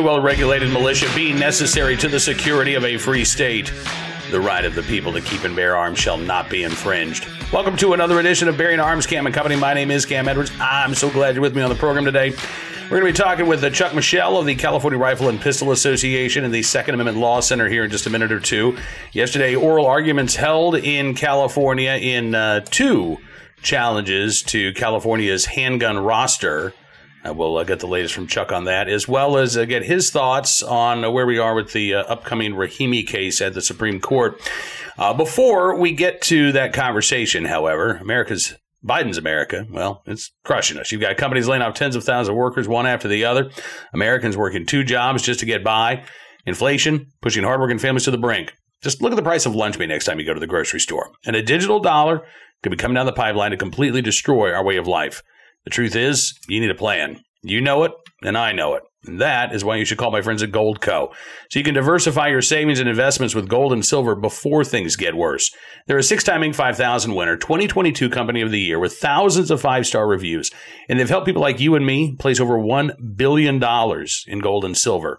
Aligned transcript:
well 0.00 0.20
regulated 0.20 0.70
militia 0.70 1.06
being 1.14 1.38
necessary 1.38 1.96
to 1.96 2.08
the 2.08 2.20
security 2.20 2.74
of 2.74 2.84
a 2.84 2.96
free 2.96 3.24
state. 3.24 3.72
The 4.30 4.40
right 4.40 4.64
of 4.64 4.74
the 4.74 4.82
people 4.82 5.12
to 5.12 5.20
keep 5.20 5.44
and 5.44 5.56
bear 5.56 5.76
arms 5.76 5.98
shall 5.98 6.18
not 6.18 6.50
be 6.50 6.62
infringed. 6.62 7.26
Welcome 7.52 7.76
to 7.78 7.94
another 7.94 8.20
edition 8.20 8.48
of 8.48 8.58
Bearing 8.58 8.80
Arms 8.80 9.06
Cam 9.06 9.26
and 9.26 9.34
Company. 9.34 9.56
My 9.56 9.74
name 9.74 9.90
is 9.90 10.04
Cam 10.04 10.28
Edwards. 10.28 10.52
I'm 10.60 10.94
so 10.94 11.10
glad 11.10 11.34
you're 11.34 11.42
with 11.42 11.56
me 11.56 11.62
on 11.62 11.70
the 11.70 11.76
program 11.76 12.04
today. 12.04 12.30
We're 12.90 13.00
going 13.00 13.12
to 13.12 13.20
be 13.20 13.24
talking 13.24 13.46
with 13.46 13.72
Chuck 13.74 13.94
Michel 13.94 14.38
of 14.38 14.46
the 14.46 14.54
California 14.54 14.98
Rifle 14.98 15.28
and 15.28 15.40
Pistol 15.40 15.72
Association 15.72 16.44
and 16.44 16.54
the 16.54 16.62
Second 16.62 16.94
Amendment 16.94 17.18
Law 17.18 17.40
Center 17.40 17.68
here 17.68 17.84
in 17.84 17.90
just 17.90 18.06
a 18.06 18.10
minute 18.10 18.32
or 18.32 18.40
two. 18.40 18.78
Yesterday, 19.12 19.54
oral 19.54 19.86
arguments 19.86 20.36
held 20.36 20.74
in 20.74 21.14
California 21.14 21.92
in 21.92 22.34
uh, 22.34 22.60
two 22.60 23.18
challenges 23.62 24.42
to 24.42 24.72
California's 24.72 25.46
handgun 25.46 25.98
roster. 25.98 26.72
Uh, 27.26 27.32
we'll 27.34 27.56
uh, 27.56 27.64
get 27.64 27.80
the 27.80 27.86
latest 27.86 28.14
from 28.14 28.26
Chuck 28.26 28.52
on 28.52 28.64
that, 28.64 28.88
as 28.88 29.08
well 29.08 29.36
as 29.36 29.56
uh, 29.56 29.64
get 29.64 29.84
his 29.84 30.10
thoughts 30.10 30.62
on 30.62 31.04
uh, 31.04 31.10
where 31.10 31.26
we 31.26 31.38
are 31.38 31.54
with 31.54 31.72
the 31.72 31.94
uh, 31.94 32.02
upcoming 32.04 32.52
Rahimi 32.52 33.06
case 33.06 33.40
at 33.40 33.54
the 33.54 33.62
Supreme 33.62 34.00
Court. 34.00 34.40
Uh, 34.96 35.14
before 35.14 35.76
we 35.76 35.92
get 35.92 36.22
to 36.22 36.52
that 36.52 36.72
conversation, 36.72 37.44
however, 37.44 37.96
America's 37.96 38.54
Biden's 38.84 39.18
America, 39.18 39.66
well, 39.70 40.02
it's 40.06 40.30
crushing 40.44 40.78
us. 40.78 40.92
You've 40.92 41.00
got 41.00 41.16
companies 41.16 41.48
laying 41.48 41.62
off 41.62 41.74
tens 41.74 41.96
of 41.96 42.04
thousands 42.04 42.28
of 42.28 42.36
workers, 42.36 42.68
one 42.68 42.86
after 42.86 43.08
the 43.08 43.24
other. 43.24 43.50
Americans 43.92 44.36
working 44.36 44.64
two 44.64 44.84
jobs 44.84 45.22
just 45.22 45.40
to 45.40 45.46
get 45.46 45.64
by. 45.64 46.04
Inflation 46.46 47.08
pushing 47.20 47.42
hardworking 47.42 47.78
families 47.78 48.04
to 48.04 48.10
the 48.10 48.18
brink. 48.18 48.52
Just 48.80 49.02
look 49.02 49.12
at 49.12 49.16
the 49.16 49.22
price 49.22 49.44
of 49.44 49.56
lunch 49.56 49.76
meat 49.78 49.88
next 49.88 50.04
time 50.04 50.20
you 50.20 50.26
go 50.26 50.34
to 50.34 50.40
the 50.40 50.46
grocery 50.46 50.78
store. 50.78 51.10
And 51.26 51.34
a 51.34 51.42
digital 51.42 51.80
dollar 51.80 52.24
could 52.62 52.70
be 52.70 52.76
coming 52.76 52.94
down 52.94 53.06
the 53.06 53.12
pipeline 53.12 53.50
to 53.50 53.56
completely 53.56 54.02
destroy 54.02 54.52
our 54.52 54.64
way 54.64 54.76
of 54.76 54.86
life. 54.86 55.22
The 55.68 55.74
truth 55.74 55.96
is, 55.96 56.32
you 56.48 56.62
need 56.62 56.70
a 56.70 56.74
plan. 56.74 57.20
You 57.42 57.60
know 57.60 57.84
it, 57.84 57.92
and 58.22 58.38
I 58.38 58.52
know 58.52 58.72
it. 58.72 58.84
And 59.04 59.20
that 59.20 59.54
is 59.54 59.62
why 59.62 59.76
you 59.76 59.84
should 59.84 59.98
call 59.98 60.10
my 60.10 60.22
friends 60.22 60.42
at 60.42 60.50
Goldco. 60.50 61.12
So 61.50 61.58
you 61.58 61.62
can 61.62 61.74
diversify 61.74 62.28
your 62.28 62.40
savings 62.40 62.80
and 62.80 62.88
investments 62.88 63.34
with 63.34 63.50
gold 63.50 63.74
and 63.74 63.84
silver 63.84 64.14
before 64.14 64.64
things 64.64 64.96
get 64.96 65.14
worse. 65.14 65.54
They're 65.86 65.98
a 65.98 66.02
six 66.02 66.24
time 66.24 66.40
Inc. 66.40 66.54
5000 66.54 67.14
winner, 67.14 67.36
2022 67.36 68.08
Company 68.08 68.40
of 68.40 68.50
the 68.50 68.58
Year 68.58 68.78
with 68.78 68.94
thousands 68.94 69.50
of 69.50 69.60
five 69.60 69.86
star 69.86 70.08
reviews. 70.08 70.50
And 70.88 70.98
they've 70.98 71.06
helped 71.06 71.26
people 71.26 71.42
like 71.42 71.60
you 71.60 71.74
and 71.74 71.84
me 71.84 72.16
place 72.16 72.40
over 72.40 72.56
$1 72.56 72.94
billion 73.14 73.62
in 74.26 74.38
gold 74.38 74.64
and 74.64 74.74
silver. 74.74 75.18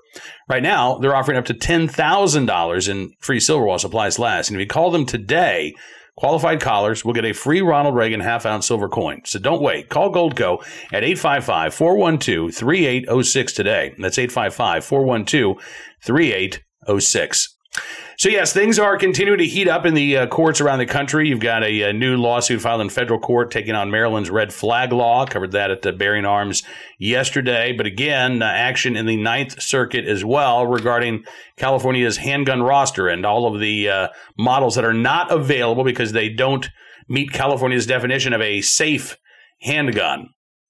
Right 0.49 0.63
now, 0.63 0.97
they're 0.97 1.15
offering 1.15 1.37
up 1.37 1.45
to 1.45 1.53
$10,000 1.53 2.89
in 2.89 3.11
free 3.19 3.39
silver 3.39 3.65
while 3.65 3.77
supplies 3.77 4.17
last. 4.17 4.49
And 4.49 4.59
if 4.59 4.61
you 4.61 4.67
call 4.67 4.89
them 4.89 5.05
today, 5.05 5.75
Qualified 6.19 6.59
callers 6.59 7.05
will 7.05 7.13
get 7.13 7.23
a 7.23 7.31
free 7.31 7.61
Ronald 7.61 7.95
Reagan 7.95 8.19
half 8.19 8.45
ounce 8.45 8.67
silver 8.67 8.89
coin. 8.89 9.21
So 9.23 9.39
don't 9.39 9.61
wait. 9.61 9.87
Call 9.87 10.11
Goldco 10.11 10.61
at 10.91 11.05
855 11.05 11.73
412 11.73 12.53
3806 12.53 13.53
today. 13.53 13.95
That's 13.97 14.17
855 14.17 14.83
412 14.83 15.63
3806. 16.03 17.55
So, 18.19 18.27
yes, 18.27 18.51
things 18.51 18.77
are 18.77 18.97
continuing 18.97 19.37
to 19.37 19.45
heat 19.45 19.69
up 19.69 19.85
in 19.85 19.93
the 19.93 20.17
uh, 20.17 20.27
courts 20.27 20.59
around 20.59 20.79
the 20.79 20.85
country. 20.85 21.29
You've 21.29 21.39
got 21.39 21.63
a, 21.63 21.83
a, 21.83 21.93
new 21.93 22.17
lawsuit 22.17 22.59
filed 22.59 22.81
in 22.81 22.89
federal 22.89 23.17
court 23.17 23.49
taking 23.49 23.75
on 23.75 23.91
Maryland's 23.91 24.29
red 24.29 24.51
flag 24.51 24.91
law. 24.91 25.25
Covered 25.25 25.53
that 25.53 25.71
at 25.71 25.83
the 25.83 25.93
Bearing 25.93 26.25
Arms 26.25 26.61
yesterday. 26.97 27.71
But 27.71 27.85
again, 27.85 28.41
uh, 28.41 28.45
action 28.45 28.97
in 28.97 29.05
the 29.05 29.15
Ninth 29.15 29.61
Circuit 29.61 30.03
as 30.03 30.25
well 30.25 30.67
regarding 30.67 31.23
California's 31.55 32.17
handgun 32.17 32.61
roster 32.61 33.07
and 33.07 33.25
all 33.25 33.47
of 33.47 33.61
the 33.61 33.87
uh, 33.87 34.07
models 34.37 34.75
that 34.75 34.83
are 34.83 34.93
not 34.93 35.31
available 35.31 35.85
because 35.85 36.11
they 36.11 36.27
don't 36.27 36.69
meet 37.07 37.31
California's 37.31 37.85
definition 37.85 38.33
of 38.33 38.41
a 38.41 38.59
safe 38.59 39.15
handgun, 39.61 40.27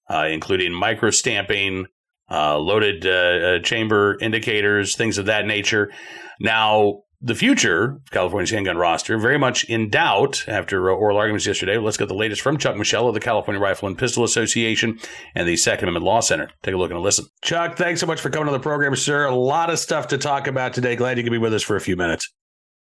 uh, 0.07 0.27
including 0.29 0.71
micro 0.71 1.09
stamping, 1.09 1.87
uh, 2.29 2.59
loaded 2.59 3.07
uh, 3.07 3.57
chamber 3.63 4.19
indicators, 4.21 4.95
things 4.95 5.17
of 5.17 5.25
that 5.25 5.47
nature. 5.47 5.91
Now, 6.39 7.05
the 7.21 7.35
future 7.35 7.83
of 7.83 8.11
California's 8.11 8.51
handgun 8.51 8.77
roster 8.77 9.17
very 9.17 9.37
much 9.37 9.65
in 9.65 9.89
doubt 9.89 10.45
after 10.47 10.89
uh, 10.89 10.93
oral 10.93 11.17
arguments 11.17 11.45
yesterday. 11.45 11.77
Let's 11.77 11.97
get 11.97 12.07
the 12.07 12.13
latest 12.13 12.41
from 12.41 12.57
Chuck 12.57 12.77
Michel 12.77 13.07
of 13.07 13.13
the 13.13 13.19
California 13.19 13.61
Rifle 13.61 13.87
and 13.87 13.97
Pistol 13.97 14.23
Association 14.23 14.99
and 15.35 15.47
the 15.47 15.57
Second 15.57 15.89
Amendment 15.89 16.05
Law 16.05 16.21
Center. 16.21 16.49
Take 16.63 16.75
a 16.75 16.77
look 16.77 16.91
and 16.91 16.99
a 16.99 17.01
listen. 17.01 17.25
Chuck, 17.41 17.75
thanks 17.75 17.99
so 17.99 18.07
much 18.07 18.21
for 18.21 18.29
coming 18.29 18.47
to 18.47 18.51
the 18.53 18.59
program, 18.59 18.95
sir. 18.95 19.25
A 19.25 19.35
lot 19.35 19.69
of 19.69 19.79
stuff 19.79 20.07
to 20.09 20.17
talk 20.17 20.47
about 20.47 20.73
today. 20.73 20.95
Glad 20.95 21.17
you 21.17 21.23
could 21.23 21.31
be 21.31 21.37
with 21.37 21.53
us 21.53 21.63
for 21.63 21.75
a 21.75 21.81
few 21.81 21.97
minutes. 21.97 22.31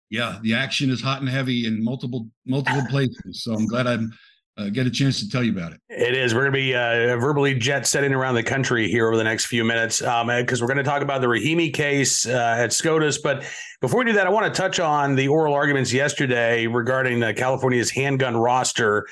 Yeah, 0.09 0.39
the 0.43 0.55
action 0.55 0.91
is 0.91 1.01
hot 1.01 1.21
and 1.21 1.29
heavy 1.29 1.67
in 1.67 1.83
multiple 1.83 2.29
multiple 2.47 2.85
places. 2.91 3.43
So 3.43 3.55
I'm 3.55 3.67
glad 3.67 3.87
I'm 3.87 4.13
uh, 4.59 4.69
get 4.69 4.87
a 4.87 4.91
chance 4.91 5.19
to 5.21 5.29
tell 5.29 5.43
you 5.43 5.53
about 5.53 5.73
it. 5.73 5.81
It 5.89 6.15
is. 6.15 6.35
We're 6.35 6.43
going 6.43 6.53
to 6.53 6.59
be 6.59 6.75
uh, 6.75 7.17
verbally 7.17 7.55
jet 7.55 7.87
setting 7.87 8.13
around 8.13 8.35
the 8.35 8.43
country 8.43 8.89
here 8.89 9.07
over 9.07 9.17
the 9.17 9.25
next 9.25 9.47
few 9.47 9.65
minutes 9.65 10.01
because 10.01 10.21
um, 10.21 10.27
we're 10.61 10.67
going 10.67 10.77
to 10.77 10.83
talk 10.83 11.03
about 11.03 11.21
the 11.21 11.27
Rahimi 11.27 11.73
case 11.73 12.27
uh, 12.27 12.57
at 12.59 12.73
SCOTUS. 12.73 13.19
But 13.19 13.45
before 13.81 14.01
we 14.01 14.07
do 14.07 14.13
that, 14.13 14.27
I 14.27 14.31
want 14.31 14.53
to 14.53 14.61
touch 14.61 14.79
on 14.79 15.15
the 15.15 15.29
oral 15.29 15.55
arguments 15.55 15.93
yesterday 15.93 16.67
regarding 16.67 17.21
California's 17.35 17.91
handgun 17.91 18.37
roster. 18.37 19.07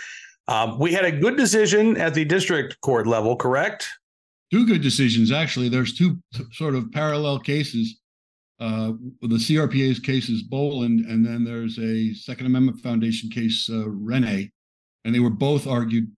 Um, 0.46 0.78
we 0.78 0.92
had 0.92 1.04
a 1.04 1.12
good 1.12 1.36
decision 1.36 1.96
at 1.96 2.12
the 2.12 2.24
district 2.24 2.80
court 2.80 3.06
level, 3.06 3.36
correct? 3.36 3.88
Two 4.50 4.66
good 4.66 4.82
decisions, 4.82 5.30
actually. 5.30 5.68
There's 5.68 5.96
two 5.96 6.18
sort 6.52 6.74
of 6.74 6.90
parallel 6.92 7.38
cases. 7.38 8.00
Uh, 8.58 8.92
the 9.22 9.36
CRPA's 9.36 10.00
case 10.00 10.28
is 10.28 10.42
Boland, 10.42 11.06
and 11.06 11.24
then 11.24 11.44
there's 11.44 11.78
a 11.78 12.12
Second 12.12 12.46
Amendment 12.46 12.80
Foundation 12.80 13.30
case, 13.30 13.70
uh, 13.70 13.84
Renna 13.86 14.50
and 15.04 15.14
they 15.14 15.20
were 15.20 15.30
both 15.30 15.66
argued 15.66 16.10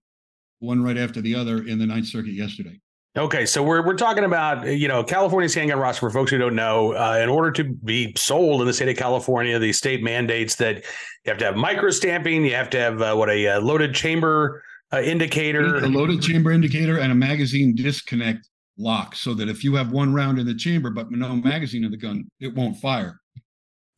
one 0.60 0.82
right 0.82 0.96
after 0.96 1.20
the 1.20 1.34
other 1.34 1.64
in 1.64 1.78
the 1.78 1.86
Ninth 1.86 2.06
Circuit 2.06 2.32
yesterday. 2.32 2.80
Okay, 3.14 3.44
so 3.44 3.62
we're 3.62 3.84
we're 3.84 3.96
talking 3.96 4.24
about 4.24 4.66
you 4.66 4.88
know 4.88 5.04
California's 5.04 5.52
handgun 5.52 5.78
roster 5.78 6.00
for 6.00 6.10
folks 6.10 6.30
who 6.30 6.38
don't 6.38 6.54
know. 6.54 6.94
Uh, 6.94 7.20
in 7.22 7.28
order 7.28 7.50
to 7.52 7.64
be 7.64 8.14
sold 8.16 8.62
in 8.62 8.66
the 8.66 8.72
state 8.72 8.88
of 8.88 8.96
California, 8.96 9.58
the 9.58 9.72
state 9.72 10.02
mandates 10.02 10.54
that 10.56 10.76
you 10.76 10.82
have 11.26 11.36
to 11.38 11.44
have 11.44 11.56
micro 11.56 11.90
stamping, 11.90 12.42
you 12.42 12.54
have 12.54 12.70
to 12.70 12.78
have 12.78 13.02
uh, 13.02 13.14
what 13.14 13.28
a, 13.28 13.48
uh, 13.48 13.60
loaded 13.60 13.94
chamber 13.94 14.62
uh, 14.94 15.02
indicator, 15.02 15.76
a 15.76 15.88
loaded 15.88 16.22
chamber 16.22 16.52
indicator, 16.52 16.98
and 17.00 17.12
a 17.12 17.14
magazine 17.14 17.74
disconnect 17.74 18.48
lock, 18.78 19.14
so 19.14 19.34
that 19.34 19.46
if 19.46 19.62
you 19.62 19.74
have 19.74 19.92
one 19.92 20.14
round 20.14 20.38
in 20.38 20.46
the 20.46 20.54
chamber 20.54 20.88
but 20.88 21.10
no 21.10 21.36
magazine 21.36 21.84
in 21.84 21.90
the 21.90 21.98
gun, 21.98 22.24
it 22.40 22.54
won't 22.54 22.78
fire. 22.78 23.20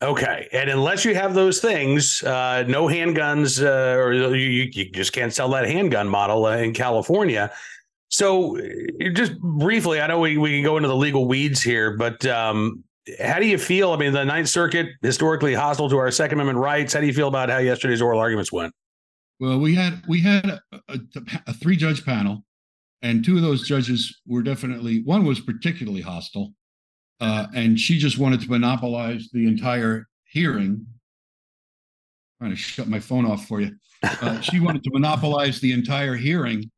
Okay, 0.01 0.49
and 0.51 0.69
unless 0.69 1.05
you 1.05 1.15
have 1.15 1.33
those 1.33 1.61
things, 1.61 2.21
uh, 2.23 2.63
no 2.67 2.85
handguns, 2.87 3.63
uh, 3.63 3.97
or 3.97 4.13
you, 4.13 4.69
you 4.73 4.91
just 4.91 5.13
can't 5.13 5.33
sell 5.33 5.49
that 5.49 5.65
handgun 5.65 6.07
model 6.07 6.45
uh, 6.45 6.57
in 6.57 6.73
California. 6.73 7.51
So, 8.09 8.57
uh, 8.57 9.09
just 9.13 9.39
briefly, 9.39 10.01
I 10.01 10.07
know 10.07 10.19
we, 10.19 10.37
we 10.37 10.51
can 10.51 10.63
go 10.63 10.75
into 10.75 10.89
the 10.89 10.95
legal 10.95 11.27
weeds 11.27 11.61
here, 11.61 11.95
but 11.95 12.25
um, 12.25 12.83
how 13.23 13.39
do 13.39 13.47
you 13.47 13.57
feel? 13.57 13.91
I 13.91 13.97
mean, 13.97 14.11
the 14.11 14.25
Ninth 14.25 14.49
Circuit 14.49 14.89
historically 15.01 15.53
hostile 15.53 15.89
to 15.89 15.97
our 15.97 16.11
Second 16.11 16.39
Amendment 16.39 16.59
rights. 16.59 16.93
How 16.93 16.99
do 16.99 17.07
you 17.07 17.13
feel 17.13 17.29
about 17.29 17.49
how 17.49 17.59
yesterday's 17.59 18.01
oral 18.01 18.19
arguments 18.19 18.51
went? 18.51 18.73
Well, 19.39 19.59
we 19.59 19.75
had 19.75 20.01
we 20.07 20.21
had 20.21 20.45
a, 20.45 20.61
a, 20.89 20.99
a 21.47 21.53
three 21.53 21.75
judge 21.75 22.05
panel, 22.05 22.43
and 23.01 23.23
two 23.23 23.35
of 23.37 23.41
those 23.41 23.67
judges 23.67 24.21
were 24.25 24.41
definitely 24.41 25.03
one 25.03 25.25
was 25.25 25.39
particularly 25.39 26.01
hostile, 26.01 26.53
uh, 27.19 27.47
and 27.55 27.79
she 27.79 27.97
just 27.97 28.17
wanted 28.17 28.41
to 28.41 28.49
monopolize 28.49 29.29
the 29.31 29.47
entire 29.47 30.07
hearing. 30.25 30.85
I'm 32.41 32.47
trying 32.47 32.51
to 32.51 32.57
shut 32.57 32.87
my 32.87 32.99
phone 32.99 33.25
off 33.25 33.47
for 33.47 33.61
you. 33.61 33.75
Uh, 34.03 34.39
she 34.41 34.59
wanted 34.59 34.83
to 34.83 34.91
monopolize 34.91 35.59
the 35.59 35.71
entire 35.71 36.15
hearing 36.15 36.69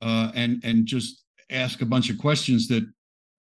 uh, 0.00 0.30
and 0.34 0.62
and 0.64 0.86
just 0.86 1.24
ask 1.50 1.82
a 1.82 1.86
bunch 1.86 2.10
of 2.10 2.18
questions 2.18 2.68
that 2.68 2.86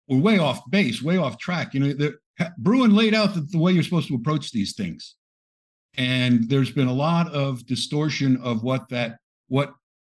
were 0.07 0.17
way 0.17 0.39
off 0.39 0.61
base, 0.69 1.01
way 1.01 1.17
off 1.17 1.37
track. 1.37 1.73
You 1.73 1.79
know, 1.81 1.93
the, 1.93 2.17
Bruen 2.57 2.95
laid 2.95 3.13
out 3.13 3.33
the, 3.33 3.41
the 3.41 3.57
way 3.57 3.71
you're 3.71 3.83
supposed 3.83 4.07
to 4.09 4.15
approach 4.15 4.51
these 4.51 4.73
things, 4.73 5.15
and 5.97 6.49
there's 6.49 6.71
been 6.71 6.87
a 6.87 6.93
lot 6.93 7.31
of 7.31 7.65
distortion 7.65 8.37
of 8.43 8.63
what 8.63 8.89
that 8.89 9.17
what 9.47 9.73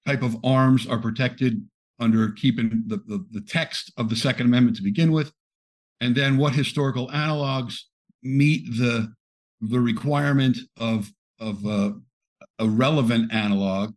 type 0.07 0.23
of 0.23 0.37
arms 0.45 0.87
are 0.87 0.99
protected 0.99 1.65
under 1.99 2.31
keeping 2.31 2.83
the, 2.87 2.97
the, 3.07 3.25
the 3.31 3.41
text 3.43 3.93
of 3.99 4.09
the 4.09 4.17
Second 4.17 4.47
Amendment 4.47 4.77
to 4.79 4.83
begin 4.83 5.13
with, 5.13 5.33
and 6.01 6.15
then 6.15 6.37
what 6.37 6.55
historical 6.55 7.09
analogs 7.09 7.81
meet 8.23 8.65
the 8.79 9.13
the 9.61 9.81
requirement 9.81 10.57
of 10.79 11.11
of 11.39 11.65
uh, 11.67 11.93
a 12.59 12.69
relevant 12.69 13.33
analog 13.33 13.95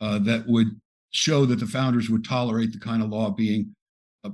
uh, 0.00 0.18
that 0.20 0.46
would 0.46 0.68
show 1.10 1.46
that 1.46 1.60
the 1.60 1.66
founders 1.66 2.10
would 2.10 2.24
tolerate 2.24 2.72
the 2.72 2.78
kind 2.78 3.02
of 3.02 3.08
law 3.08 3.30
being 3.30 3.74
uh, 4.24 4.30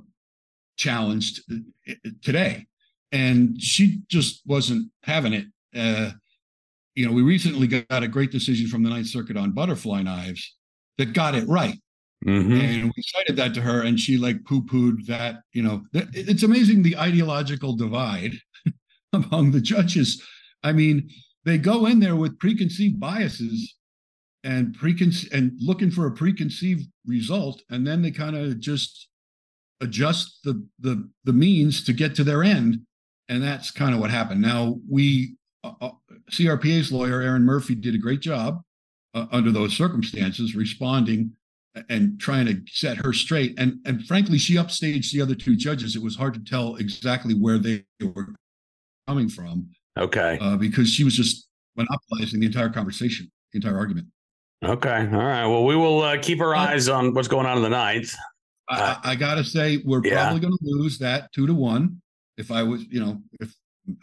challenged 0.76 1.42
uh, 1.52 1.94
today. 2.22 2.66
And 3.12 3.60
she 3.60 4.00
just 4.08 4.42
wasn't 4.46 4.90
having 5.02 5.32
it. 5.32 5.46
Uh, 5.74 6.12
you 6.94 7.06
know 7.06 7.12
we 7.12 7.22
recently 7.22 7.66
got 7.66 8.02
a 8.02 8.08
great 8.08 8.30
decision 8.30 8.66
from 8.66 8.82
the 8.82 8.90
ninth 8.90 9.06
circuit 9.06 9.36
on 9.36 9.52
butterfly 9.52 10.02
knives 10.02 10.56
that 10.98 11.12
got 11.12 11.34
it 11.34 11.46
right 11.48 11.78
Mm-hmm. 12.26 12.52
And 12.52 12.92
we 12.94 13.02
cited 13.02 13.36
that 13.36 13.54
to 13.54 13.62
her, 13.62 13.82
and 13.82 13.98
she 13.98 14.18
like 14.18 14.44
poo 14.44 14.62
pooed 14.62 15.06
that. 15.06 15.36
You 15.52 15.62
know, 15.62 15.82
it's 15.92 16.42
amazing 16.42 16.82
the 16.82 16.98
ideological 16.98 17.76
divide 17.76 18.34
among 19.12 19.52
the 19.52 19.60
judges. 19.60 20.22
I 20.62 20.72
mean, 20.72 21.08
they 21.44 21.56
go 21.56 21.86
in 21.86 22.00
there 22.00 22.16
with 22.16 22.38
preconceived 22.38 23.00
biases 23.00 23.74
and 24.44 24.74
preconceived 24.74 25.32
and 25.32 25.52
looking 25.60 25.90
for 25.90 26.06
a 26.06 26.12
preconceived 26.12 26.86
result, 27.06 27.62
and 27.70 27.86
then 27.86 28.02
they 28.02 28.10
kind 28.10 28.36
of 28.36 28.60
just 28.60 29.08
adjust 29.80 30.40
the 30.44 30.66
the 30.78 31.08
the 31.24 31.32
means 31.32 31.82
to 31.84 31.94
get 31.94 32.14
to 32.16 32.24
their 32.24 32.42
end, 32.42 32.80
and 33.30 33.42
that's 33.42 33.70
kind 33.70 33.94
of 33.94 34.00
what 34.00 34.10
happened. 34.10 34.42
Now 34.42 34.76
we 34.90 35.36
uh, 35.64 35.72
uh 35.80 35.90
CRPA's 36.30 36.92
lawyer 36.92 37.22
Aaron 37.22 37.44
Murphy 37.44 37.74
did 37.74 37.94
a 37.94 37.98
great 37.98 38.20
job 38.20 38.60
uh, 39.14 39.24
under 39.32 39.50
those 39.50 39.74
circumstances, 39.74 40.54
responding 40.54 41.32
and 41.88 42.20
trying 42.20 42.46
to 42.46 42.60
set 42.66 42.96
her 42.98 43.12
straight. 43.12 43.58
And 43.58 43.78
and 43.84 44.04
frankly, 44.06 44.38
she 44.38 44.54
upstaged 44.54 45.12
the 45.12 45.20
other 45.20 45.34
two 45.34 45.56
judges. 45.56 45.96
It 45.96 46.02
was 46.02 46.16
hard 46.16 46.34
to 46.34 46.40
tell 46.40 46.76
exactly 46.76 47.34
where 47.34 47.58
they 47.58 47.84
were 48.02 48.34
coming 49.06 49.28
from. 49.28 49.68
Okay. 49.98 50.38
Uh, 50.40 50.56
because 50.56 50.88
she 50.90 51.04
was 51.04 51.14
just 51.14 51.48
monopolizing 51.76 52.40
the 52.40 52.46
entire 52.46 52.70
conversation, 52.70 53.30
the 53.52 53.58
entire 53.58 53.76
argument. 53.76 54.06
Okay. 54.64 55.08
All 55.12 55.18
right. 55.18 55.46
Well, 55.46 55.64
we 55.64 55.76
will 55.76 56.02
uh, 56.02 56.18
keep 56.18 56.40
our 56.40 56.54
eyes 56.54 56.88
on 56.88 57.14
what's 57.14 57.28
going 57.28 57.46
on 57.46 57.56
in 57.56 57.62
the 57.62 57.70
ninth. 57.70 58.14
I, 58.68 58.98
I 59.02 59.14
gotta 59.16 59.42
say, 59.42 59.82
we're 59.84 60.04
yeah. 60.04 60.22
probably 60.22 60.40
going 60.40 60.56
to 60.56 60.58
lose 60.62 60.98
that 60.98 61.32
two 61.32 61.46
to 61.46 61.54
one. 61.54 62.00
If 62.36 62.50
I 62.50 62.62
was, 62.62 62.84
you 62.84 63.00
know, 63.00 63.20
if 63.40 63.52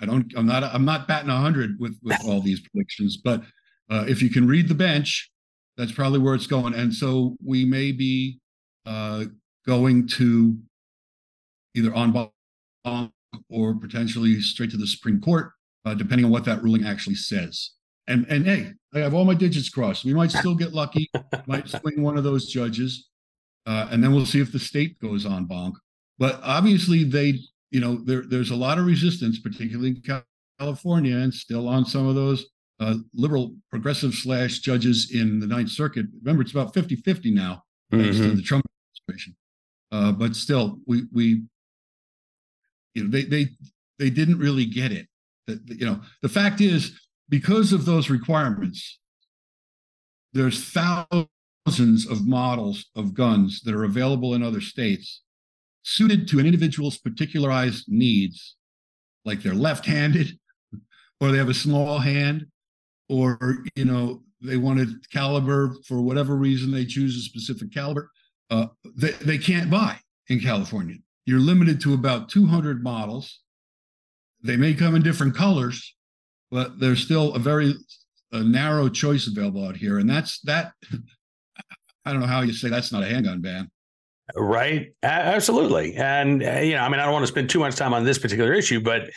I 0.02 0.06
don't, 0.06 0.32
I'm 0.36 0.46
not, 0.46 0.64
I'm 0.64 0.84
not 0.84 1.08
batting 1.08 1.30
hundred 1.30 1.80
with 1.80 1.98
with 2.04 2.18
all 2.26 2.42
these 2.42 2.60
predictions, 2.60 3.18
but 3.18 3.44
uh, 3.90 4.06
if 4.08 4.22
you 4.22 4.30
can 4.30 4.46
read 4.48 4.68
the 4.68 4.76
bench, 4.76 5.32
that's 5.78 5.92
probably 5.92 6.20
where 6.20 6.34
it's 6.34 6.48
going. 6.48 6.74
And 6.74 6.94
so 6.94 7.38
we 7.44 7.64
may 7.64 7.92
be 7.92 8.40
uh, 8.86 9.26
going 9.66 10.08
to 10.08 10.58
either 11.76 11.94
en 11.94 12.12
banc 12.12 13.12
or 13.50 13.76
potentially 13.76 14.42
straight 14.42 14.72
to 14.72 14.78
the 14.78 14.88
Supreme 14.88 15.22
Court, 15.22 15.52
uh, 15.86 15.94
depending 15.94 16.26
on 16.26 16.32
what 16.32 16.46
that 16.46 16.64
ruling 16.64 16.86
actually 16.86 17.16
says. 17.16 17.72
And 18.08 18.26
and 18.30 18.46
hey, 18.46 18.72
I 18.94 19.00
have 19.00 19.14
all 19.14 19.26
my 19.26 19.34
digits 19.34 19.70
crossed. 19.70 20.06
We 20.06 20.14
might 20.14 20.32
still 20.32 20.56
get 20.56 20.74
lucky, 20.74 21.10
might 21.48 21.68
swing 21.68 22.02
one 22.02 22.18
of 22.18 22.24
those 22.24 22.48
judges, 22.48 23.10
uh, 23.66 23.90
and 23.92 24.04
then 24.04 24.14
we'll 24.14 24.26
see 24.26 24.40
if 24.40 24.52
the 24.52 24.60
state 24.60 25.00
goes 25.00 25.26
en 25.26 25.46
banc. 25.46 25.76
But 26.18 26.40
obviously, 26.42 27.04
they, 27.04 27.40
you 27.70 27.82
know, 27.82 27.98
there 27.98 28.24
there's 28.26 28.52
a 28.52 28.56
lot 28.56 28.80
of 28.80 28.86
resistance, 28.86 29.40
particularly 29.40 29.90
in 29.90 30.24
California, 30.60 31.18
and 31.18 31.34
still 31.34 31.68
on 31.68 31.86
some 31.86 32.08
of 32.08 32.16
those 32.16 32.46
uh, 32.80 32.96
liberal 33.14 33.56
progressive 33.70 34.14
slash 34.14 34.60
judges 34.60 35.12
in 35.14 35.40
the 35.40 35.48
Ninth 35.48 35.70
Circuit. 35.70 36.06
Remember, 36.22 36.42
it's 36.42 36.52
about 36.52 36.74
50 36.74 36.98
50 36.98 37.32
now, 37.32 37.64
thanks 37.92 38.18
mm-hmm. 38.18 38.30
to 38.30 38.36
the 38.36 38.42
Trump 38.42 38.66
administration. 39.00 39.36
Uh, 39.92 40.12
but 40.12 40.36
still, 40.36 40.80
we, 40.86 41.04
we, 41.12 41.44
you 42.94 43.04
know, 43.04 43.10
they, 43.10 43.24
they, 43.24 43.48
they 44.00 44.10
didn't 44.10 44.38
really 44.38 44.66
get 44.66 44.92
it. 44.92 45.08
That, 45.48 45.62
you 45.68 45.86
know, 45.86 46.02
the 46.22 46.30
fact 46.30 46.62
is, 46.62 47.00
because 47.30 47.74
of 47.74 47.86
those 47.86 48.10
requirements, 48.10 49.00
there's 50.34 50.64
thousands 50.64 52.08
of 52.08 52.28
models 52.28 52.86
of 52.96 53.14
guns 53.14 53.62
that 53.62 53.74
are 53.74 53.84
available 53.84 54.34
in 54.34 54.44
other 54.44 54.62
states 54.62 55.22
suited 55.84 56.28
to 56.28 56.40
an 56.40 56.46
individual's 56.46 56.98
particularized 56.98 57.86
needs, 57.88 58.56
like 59.26 59.42
they're 59.42 59.56
left 59.56 59.86
handed 59.86 60.38
or 61.22 61.32
they 61.32 61.38
have 61.38 61.50
a 61.50 61.54
small 61.54 62.00
hand 62.00 62.46
or 63.10 63.64
you 63.76 63.86
know 63.86 64.22
they 64.42 64.58
wanted 64.58 64.90
caliber 65.12 65.76
for 65.88 66.02
whatever 66.02 66.36
reason 66.36 66.72
they 66.72 66.86
choose 66.86 67.16
a 67.16 67.22
specific 67.22 67.74
caliber 67.74 68.12
uh, 68.50 68.68
they, 68.96 69.12
they 69.12 69.38
can't 69.38 69.70
buy 69.70 69.98
in 70.30 70.40
california. 70.40 70.96
You're 71.26 71.40
limited 71.40 71.82
to 71.82 71.94
about 71.94 72.30
200 72.30 72.82
models. 72.82 73.42
They 74.42 74.56
may 74.56 74.74
come 74.74 74.96
in 74.96 75.02
different 75.02 75.36
colors 75.36 75.96
but 76.52 76.80
there's 76.80 77.04
still 77.04 77.34
a 77.34 77.40
very 77.40 77.74
a 78.32 78.44
narrow 78.44 78.90
choice 78.90 79.28
available 79.28 79.66
out 79.66 79.78
here 79.78 80.00
and 80.00 80.10
that's 80.10 80.40
that 80.42 80.74
i 82.06 82.12
don't 82.12 82.20
know 82.20 82.28
how 82.28 82.42
you 82.42 82.54
say 82.54 82.70
that's 82.70 82.92
not 82.92 83.04
a 83.04 83.08
handgun 83.08 83.42
ban. 83.42 83.70
Right 84.36 84.92
absolutely 85.04 85.96
and 85.96 86.42
you 86.42 86.76
know 86.76 86.82
i 86.82 86.90
mean 86.90 87.00
i 87.00 87.04
don't 87.04 87.14
want 87.14 87.24
to 87.24 87.28
spend 87.28 87.50
too 87.50 87.60
much 87.60 87.76
time 87.76 87.94
on 87.94 88.04
this 88.04 88.20
particular 88.20 88.54
issue 88.54 88.82
but 88.82 89.10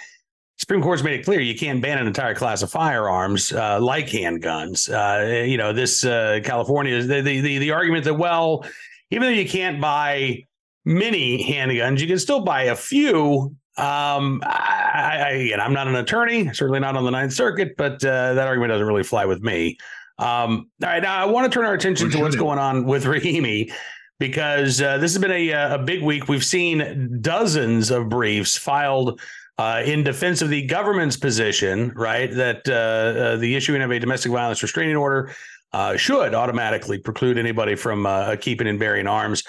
Supreme 0.61 0.83
Court's 0.83 1.03
made 1.03 1.19
it 1.19 1.25
clear 1.25 1.41
you 1.41 1.57
can't 1.57 1.81
ban 1.81 1.97
an 1.97 2.07
entire 2.07 2.35
class 2.35 2.61
of 2.61 2.71
firearms 2.71 3.51
uh, 3.51 3.81
like 3.81 4.09
handguns. 4.09 4.91
Uh, 4.93 5.43
you 5.43 5.57
know, 5.57 5.73
this 5.73 6.05
uh, 6.05 6.41
California 6.45 7.03
the, 7.03 7.23
the, 7.23 7.41
the 7.41 7.57
the 7.57 7.71
argument 7.71 8.05
that 8.05 8.13
well, 8.13 8.67
even 9.11 9.23
though 9.23 9.35
you 9.35 9.49
can't 9.49 9.81
buy 9.81 10.45
many 10.85 11.43
handguns, 11.43 12.01
you 12.01 12.07
can 12.07 12.19
still 12.19 12.41
buy 12.43 12.65
a 12.65 12.77
few. 12.77 13.57
Um, 13.79 14.43
I, 14.45 15.21
I, 15.23 15.31
again, 15.31 15.61
I'm 15.63 15.73
not 15.73 15.89
an 15.89 15.97
attorney, 15.97 16.53
certainly 16.53 16.79
not 16.79 16.95
on 16.95 17.05
the 17.05 17.11
Ninth 17.11 17.33
Circuit, 17.33 17.75
but 17.79 18.05
uh, 18.05 18.35
that 18.35 18.47
argument 18.47 18.69
doesn't 18.69 18.87
really 18.87 19.03
fly 19.03 19.25
with 19.25 19.41
me. 19.41 19.79
Um, 20.19 20.69
all 20.83 20.91
right, 20.91 21.03
now 21.03 21.23
I 21.23 21.25
want 21.25 21.51
to 21.51 21.59
turn 21.59 21.65
our 21.65 21.73
attention 21.73 22.11
to 22.11 22.21
what's 22.21 22.37
going 22.37 22.59
on 22.59 22.85
with 22.85 23.05
Rahimi 23.05 23.73
because 24.19 24.83
uh, 24.83 24.99
this 24.99 25.15
has 25.15 25.23
been 25.23 25.31
a, 25.31 25.51
a 25.53 25.79
big 25.79 26.03
week. 26.03 26.29
We've 26.29 26.45
seen 26.45 27.19
dozens 27.23 27.91
of 27.91 28.11
briefs 28.11 28.59
filed 28.59 29.19
uh, 29.61 29.83
in 29.85 30.03
defense 30.03 30.41
of 30.41 30.49
the 30.49 30.63
government's 30.63 31.19
position, 31.19 31.93
right, 31.95 32.33
that 32.33 32.67
uh, 32.67 33.35
uh, 33.35 33.37
the 33.37 33.55
issuing 33.55 33.83
of 33.83 33.91
a 33.91 33.99
domestic 33.99 34.33
violence 34.33 34.63
restraining 34.63 34.97
order 34.97 35.35
uh, 35.75 35.95
should 35.99 36.35
automatically 36.35 36.97
preclude 36.97 37.37
anybody 37.37 37.75
from 37.75 38.07
uh, 38.07 38.37
keeping 38.37 38.67
and 38.67 38.79
bearing 38.79 39.07
arms. 39.07 39.43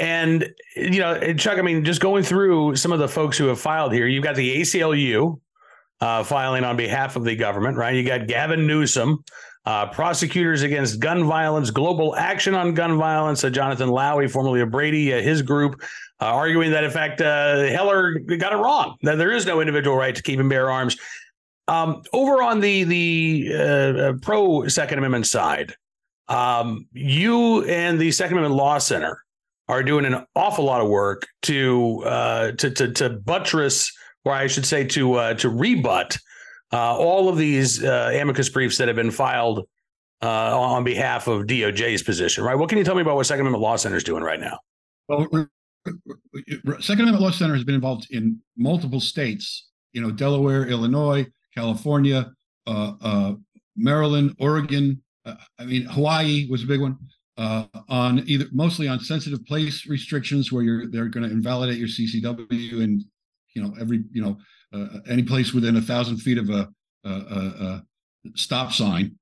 And, 0.00 0.52
you 0.74 0.98
know, 0.98 1.32
Chuck, 1.34 1.58
I 1.58 1.62
mean, 1.62 1.84
just 1.84 2.00
going 2.00 2.24
through 2.24 2.74
some 2.74 2.90
of 2.90 2.98
the 2.98 3.06
folks 3.06 3.38
who 3.38 3.46
have 3.46 3.60
filed 3.60 3.92
here, 3.92 4.08
you've 4.08 4.24
got 4.24 4.34
the 4.34 4.62
ACLU 4.62 5.38
filing 6.00 6.64
on 6.64 6.76
behalf 6.76 7.14
of 7.14 7.22
the 7.22 7.36
government, 7.36 7.76
right? 7.76 7.94
You 7.94 8.02
got 8.02 8.26
Gavin 8.26 8.66
Newsom, 8.66 9.22
uh, 9.66 9.86
prosecutors 9.86 10.62
against 10.62 11.00
gun 11.00 11.24
violence, 11.24 11.70
global 11.70 12.14
action 12.14 12.54
on 12.54 12.72
gun 12.74 12.96
violence. 12.96 13.42
Uh, 13.42 13.50
Jonathan 13.50 13.88
Lowy, 13.88 14.30
formerly 14.30 14.60
of 14.60 14.70
Brady, 14.70 15.12
uh, 15.12 15.20
his 15.20 15.42
group 15.42 15.82
uh, 16.20 16.26
arguing 16.26 16.70
that 16.70 16.84
in 16.84 16.90
fact 16.90 17.20
uh, 17.20 17.64
Heller 17.64 18.18
got 18.18 18.52
it 18.52 18.56
wrong 18.56 18.96
that 19.02 19.16
there 19.16 19.32
is 19.32 19.44
no 19.46 19.60
individual 19.60 19.96
right 19.96 20.14
to 20.14 20.22
keep 20.22 20.40
and 20.40 20.48
bear 20.48 20.70
arms. 20.70 20.96
Um, 21.68 22.02
over 22.12 22.42
on 22.42 22.60
the 22.60 22.84
the 22.84 23.52
uh, 23.54 24.12
pro 24.22 24.68
Second 24.68 24.98
Amendment 24.98 25.26
side, 25.26 25.74
um, 26.28 26.86
you 26.92 27.64
and 27.64 27.98
the 27.98 28.12
Second 28.12 28.38
Amendment 28.38 28.56
Law 28.56 28.78
Center 28.78 29.18
are 29.68 29.82
doing 29.82 30.04
an 30.04 30.24
awful 30.36 30.64
lot 30.64 30.80
of 30.80 30.88
work 30.88 31.26
to 31.42 32.02
uh, 32.04 32.52
to, 32.52 32.70
to, 32.70 32.92
to 32.92 33.10
buttress, 33.10 33.92
or 34.24 34.32
I 34.32 34.46
should 34.46 34.64
say, 34.64 34.84
to 34.84 35.14
uh, 35.14 35.34
to 35.34 35.48
rebut 35.50 36.16
uh, 36.72 36.96
all 36.96 37.28
of 37.28 37.36
these 37.36 37.82
amicus 37.82 38.48
briefs 38.48 38.78
that 38.78 38.86
have 38.86 38.96
been 38.96 39.10
filed 39.10 39.66
on 40.22 40.84
behalf 40.84 41.26
of 41.26 41.42
DOJ's 41.46 42.02
position. 42.04 42.44
Right? 42.44 42.56
What 42.56 42.68
can 42.68 42.78
you 42.78 42.84
tell 42.84 42.94
me 42.94 43.02
about 43.02 43.16
what 43.16 43.26
Second 43.26 43.40
Amendment 43.40 43.62
Law 43.62 43.76
Center 43.76 43.96
is 43.96 44.04
doing 44.04 44.22
right 44.22 44.40
now? 44.40 44.60
Well, 45.08 45.48
Second 46.80 47.02
Amendment 47.02 47.20
Law 47.20 47.30
Center 47.30 47.54
has 47.54 47.64
been 47.64 47.74
involved 47.74 48.08
in 48.10 48.40
multiple 48.56 49.00
states, 49.00 49.68
you 49.92 50.00
know, 50.00 50.10
Delaware, 50.10 50.66
Illinois, 50.66 51.26
California, 51.54 52.30
uh, 52.66 52.92
uh, 53.00 53.34
Maryland, 53.76 54.34
Oregon. 54.38 55.02
Uh, 55.24 55.34
I 55.58 55.64
mean, 55.64 55.82
Hawaii 55.82 56.48
was 56.48 56.62
a 56.62 56.66
big 56.66 56.80
one. 56.80 56.96
Uh, 57.38 57.66
on 57.90 58.22
either 58.26 58.46
mostly 58.50 58.88
on 58.88 58.98
sensitive 58.98 59.44
place 59.44 59.86
restrictions 59.86 60.50
where 60.50 60.62
you're 60.62 60.86
they're 60.86 61.08
going 61.08 61.28
to 61.28 61.30
invalidate 61.30 61.76
your 61.76 61.86
CCW 61.86 62.82
and 62.82 63.04
you 63.54 63.62
know 63.62 63.74
every 63.78 64.04
you 64.10 64.22
know 64.22 64.38
uh, 64.72 65.00
any 65.06 65.22
place 65.22 65.52
within 65.52 65.76
a 65.76 65.82
thousand 65.82 66.16
feet 66.16 66.38
of 66.38 66.48
a, 66.48 66.66
a, 67.04 67.10
a 67.10 67.82
stop 68.34 68.72
sign. 68.72 69.18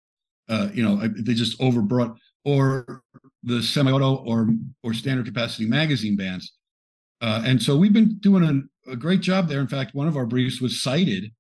Uh, 0.48 0.68
you 0.72 0.84
know 0.84 1.08
they 1.08 1.34
just 1.34 1.60
overbrought 1.60 2.16
or 2.44 3.02
the 3.44 3.62
semi-auto 3.62 4.16
or 4.26 4.48
or 4.82 4.94
standard 4.94 5.26
capacity 5.26 5.66
magazine 5.66 6.16
bans. 6.16 6.52
Uh, 7.20 7.42
and 7.44 7.62
so 7.62 7.76
we've 7.76 7.92
been 7.92 8.18
doing 8.18 8.42
a, 8.44 8.92
a, 8.92 8.96
great 8.96 9.20
job 9.20 9.48
there. 9.48 9.60
In 9.60 9.68
fact, 9.68 9.94
one 9.94 10.08
of 10.08 10.16
our 10.16 10.26
briefs 10.26 10.60
was 10.60 10.82
cited 10.82 11.32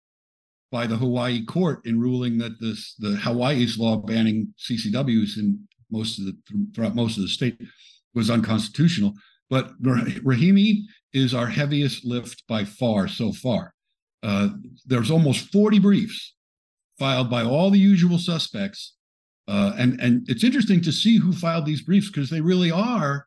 by 0.70 0.86
the 0.86 0.96
Hawaii 0.96 1.44
court 1.44 1.84
in 1.84 2.00
ruling 2.00 2.38
that 2.38 2.60
this 2.60 2.94
the 2.98 3.16
Hawaii's 3.16 3.78
law 3.78 3.96
banning 3.96 4.54
CCWs 4.58 5.38
in 5.38 5.66
most 5.90 6.18
of 6.18 6.26
the 6.26 6.36
throughout 6.74 6.94
most 6.94 7.16
of 7.16 7.22
the 7.22 7.28
state 7.28 7.60
was 8.14 8.30
unconstitutional. 8.30 9.12
But 9.50 9.80
Rahimi 9.82 10.82
is 11.12 11.34
our 11.34 11.46
heaviest 11.46 12.04
lift 12.04 12.42
by 12.48 12.64
far 12.64 13.08
so 13.08 13.32
far. 13.32 13.74
Uh, 14.22 14.48
there's 14.86 15.10
almost 15.10 15.52
40 15.52 15.78
briefs 15.80 16.34
filed 16.98 17.28
by 17.28 17.42
all 17.42 17.70
the 17.70 17.78
usual 17.78 18.18
suspects 18.18 18.94
uh, 19.46 19.72
and 19.78 20.00
and 20.00 20.28
it's 20.28 20.44
interesting 20.44 20.80
to 20.82 20.92
see 20.92 21.18
who 21.18 21.32
filed 21.32 21.66
these 21.66 21.82
briefs 21.82 22.08
because 22.08 22.30
they 22.30 22.40
really 22.40 22.70
are 22.70 23.26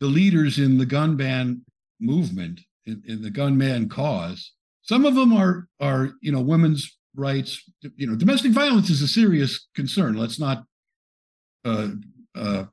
the 0.00 0.06
leaders 0.06 0.58
in 0.58 0.78
the 0.78 0.86
gun 0.86 1.16
ban 1.16 1.62
movement 2.00 2.60
in, 2.86 3.02
in 3.06 3.22
the 3.22 3.30
gunman 3.30 3.88
cause. 3.88 4.52
Some 4.82 5.04
of 5.06 5.14
them 5.14 5.32
are 5.32 5.68
are 5.80 6.12
you 6.20 6.32
know 6.32 6.40
women's 6.40 6.98
rights. 7.14 7.62
You 7.96 8.06
know, 8.06 8.16
domestic 8.16 8.52
violence 8.52 8.90
is 8.90 9.02
a 9.02 9.08
serious 9.08 9.68
concern. 9.74 10.14
Let's 10.14 10.38
not 10.38 10.64
uh, 11.64 11.90
uh, 12.34 12.64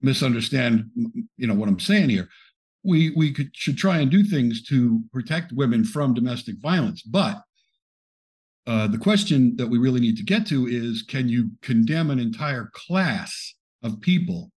misunderstand. 0.00 0.90
You 1.36 1.46
know 1.46 1.54
what 1.54 1.68
I'm 1.68 1.80
saying 1.80 2.10
here. 2.10 2.28
We 2.84 3.10
we 3.10 3.32
could, 3.32 3.50
should 3.54 3.78
try 3.78 3.98
and 3.98 4.10
do 4.10 4.22
things 4.22 4.62
to 4.64 5.02
protect 5.12 5.52
women 5.52 5.84
from 5.84 6.14
domestic 6.14 6.56
violence, 6.60 7.02
but 7.02 7.42
uh, 8.66 8.86
the 8.86 8.98
question 8.98 9.56
that 9.56 9.66
we 9.66 9.78
really 9.78 10.00
need 10.00 10.16
to 10.16 10.22
get 10.22 10.46
to 10.46 10.66
is 10.66 11.02
can 11.02 11.28
you 11.28 11.50
condemn 11.62 12.10
an 12.10 12.20
entire 12.20 12.70
class 12.72 13.54
of 13.82 14.00
people 14.00 14.50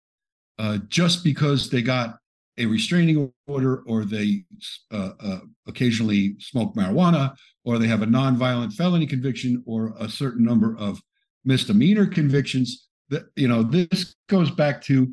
uh, 0.59 0.77
just 0.89 1.23
because 1.23 1.69
they 1.69 1.81
got 1.81 2.17
a 2.57 2.65
restraining 2.65 3.31
order 3.47 3.81
or 3.87 4.05
they 4.05 4.43
uh, 4.91 5.11
uh, 5.19 5.39
occasionally 5.67 6.35
smoke 6.39 6.75
marijuana 6.75 7.33
or 7.65 7.79
they 7.79 7.87
have 7.87 8.01
a 8.01 8.07
nonviolent 8.07 8.73
felony 8.73 9.07
conviction 9.07 9.63
or 9.65 9.95
a 9.99 10.07
certain 10.07 10.43
number 10.43 10.77
of 10.77 11.01
misdemeanor 11.45 12.05
convictions? 12.05 12.87
That 13.09 13.23
you 13.35 13.47
know 13.47 13.63
this 13.63 14.15
goes 14.29 14.51
back 14.51 14.81
to 14.83 15.11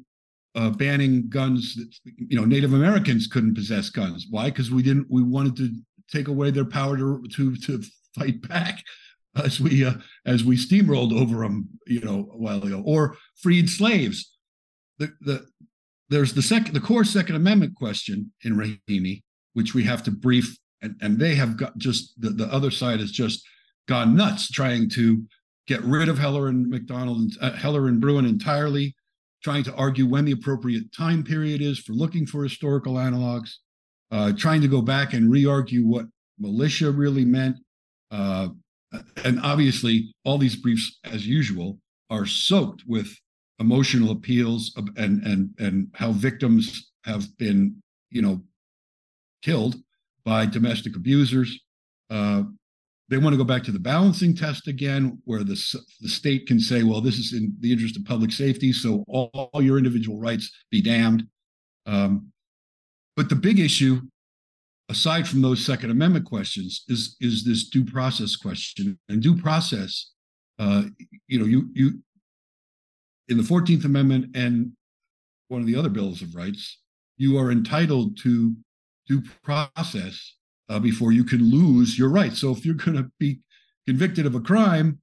uh, 0.55 0.71
banning 0.71 1.29
guns 1.29 1.77
that 1.77 1.89
you 2.05 2.37
know 2.37 2.45
native 2.45 2.73
americans 2.73 3.27
couldn't 3.27 3.55
possess 3.55 3.89
guns. 3.91 4.27
Why? 4.31 4.47
Because 4.47 4.71
we 4.71 4.83
didn't 4.83 5.07
we 5.11 5.23
wanted 5.23 5.57
to 5.57 5.75
take 6.11 6.29
away 6.29 6.51
their 6.51 6.65
power 6.65 6.97
to 6.97 7.23
to, 7.37 7.57
to 7.57 7.83
fight 8.19 8.47
back 8.49 8.83
as 9.37 9.61
we 9.61 9.85
uh, 9.85 9.95
as 10.27 10.45
we 10.45 10.57
steamrolled 10.57 11.13
over 11.13 11.39
them 11.43 11.69
you 11.87 12.01
know 12.01 12.29
a 12.33 12.37
while 12.37 12.63
ago 12.63 12.83
or 12.85 13.17
freed 13.37 13.69
slaves. 13.69 14.37
The 14.99 15.13
the 15.21 15.47
there's 16.09 16.35
the 16.35 16.43
second 16.43 16.75
the 16.75 16.81
core 16.81 17.05
second 17.05 17.37
amendment 17.37 17.75
question 17.77 18.33
in 18.45 18.57
rahimi 18.57 19.23
which 19.55 19.75
we 19.75 19.85
have 19.85 20.03
to 20.05 20.11
brief 20.11 20.57
and, 20.83 20.97
and 21.01 21.19
they 21.19 21.35
have 21.35 21.57
got 21.57 21.77
just 21.79 22.21
the, 22.21 22.31
the 22.31 22.47
other 22.53 22.71
side 22.71 23.01
has 23.01 23.11
just 23.11 23.43
gone 23.89 24.15
nuts 24.15 24.51
trying 24.51 24.89
to 24.91 25.23
get 25.67 25.83
rid 25.83 26.09
of 26.09 26.19
heller 26.19 26.49
and 26.49 26.69
McDonald 26.69 27.33
uh, 27.41 27.53
heller 27.53 27.89
and 27.89 28.01
bruen 28.01 28.27
entirely 28.27 28.95
trying 29.43 29.65
to 29.65 29.75
argue 29.75 30.07
when 30.07 30.25
the 30.25 30.33
appropriate 30.33 30.93
time 30.93 31.25
period 31.25 31.63
is 31.63 31.79
for 31.79 31.93
looking 31.93 32.27
for 32.27 32.43
historical 32.43 32.95
analogs 32.95 33.55
uh, 34.11 34.33
trying 34.37 34.61
to 34.61 34.69
go 34.69 34.83
back 34.83 35.15
and 35.15 35.31
re-argue 35.31 35.87
what 35.87 36.07
militia 36.39 36.91
really 36.91 37.25
meant 37.25 37.57
uh, 38.11 38.49
and 39.25 39.41
obviously 39.43 40.13
all 40.25 40.39
these 40.39 40.57
briefs 40.57 40.99
as 41.05 41.27
usual 41.27 41.79
are 42.11 42.27
soaked 42.27 42.83
with 42.87 43.15
emotional 43.61 44.11
appeals 44.11 44.75
and 44.97 45.23
and 45.23 45.51
and 45.59 45.89
how 45.95 46.13
victims 46.13 46.91
have 47.05 47.25
been 47.37 47.77
you 48.11 48.23
know 48.23 48.41
killed 49.43 49.77
by 50.25 50.47
domestic 50.47 50.97
abusers. 50.97 51.61
Uh, 52.11 52.43
they 53.09 53.17
want 53.17 53.33
to 53.33 53.37
go 53.39 53.45
back 53.45 53.65
to 53.65 53.73
the 53.73 53.79
balancing 53.79 54.37
test 54.37 54.69
again 54.69 55.21
where 55.25 55.43
the, 55.43 55.57
the 56.01 56.09
state 56.09 56.47
can 56.47 56.61
say 56.61 56.83
well 56.83 57.01
this 57.01 57.19
is 57.19 57.33
in 57.33 57.55
the 57.61 57.73
interest 57.73 57.97
of 57.97 58.05
public 58.05 58.31
safety 58.31 58.73
so 58.73 59.05
all, 59.09 59.31
all 59.33 59.63
your 59.63 59.79
individual 59.79 60.19
rights 60.19 60.51
be 60.71 60.81
damned. 60.81 61.25
Um, 61.87 62.31
but 63.17 63.29
the 63.29 63.37
big 63.37 63.59
issue 63.59 64.01
aside 64.91 65.27
from 65.27 65.41
those 65.41 65.65
second 65.65 65.91
amendment 65.91 66.27
questions 66.27 66.85
is 66.89 67.17
is 67.21 67.45
this 67.45 67.69
due 67.69 67.85
process 67.85 68.37
question. 68.37 68.99
And 69.09 69.23
due 69.23 69.37
process 69.41 70.11
uh, 70.59 70.85
you 71.29 71.39
know 71.39 71.47
you 71.47 71.71
you 71.73 72.03
in 73.29 73.37
the 73.37 73.43
14th 73.45 73.85
amendment 73.85 74.37
and 74.37 74.73
one 75.49 75.61
of 75.61 75.67
the 75.67 75.77
other 75.77 75.89
bills 75.89 76.21
of 76.21 76.35
rights 76.35 76.79
you 77.17 77.39
are 77.39 77.51
entitled 77.51 78.19
to 78.19 78.55
due 79.07 79.23
process 79.43 80.37
uh, 80.69 80.79
before 80.79 81.13
you 81.13 81.25
can 81.25 81.51
lose 81.51 81.99
your 81.99 82.09
rights. 82.09 82.41
So 82.41 82.51
if 82.51 82.65
you're 82.65 82.75
going 82.75 82.97
to 82.97 83.11
be 83.19 83.41
convicted 83.87 84.27
of 84.27 84.35
a 84.35 84.41
crime 84.41 85.01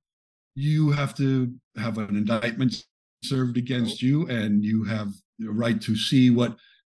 you 0.56 0.92
have 0.92 1.16
to 1.16 1.54
have 1.78 1.98
an 1.98 2.16
indictment 2.16 2.84
served 3.24 3.58
against 3.58 4.02
you 4.02 4.28
and 4.28 4.66
you 4.66 4.84
have 4.84 5.14
the 5.40 5.50
right 5.50 5.80
to 5.82 5.96
see 5.96 6.30
what 6.32 6.56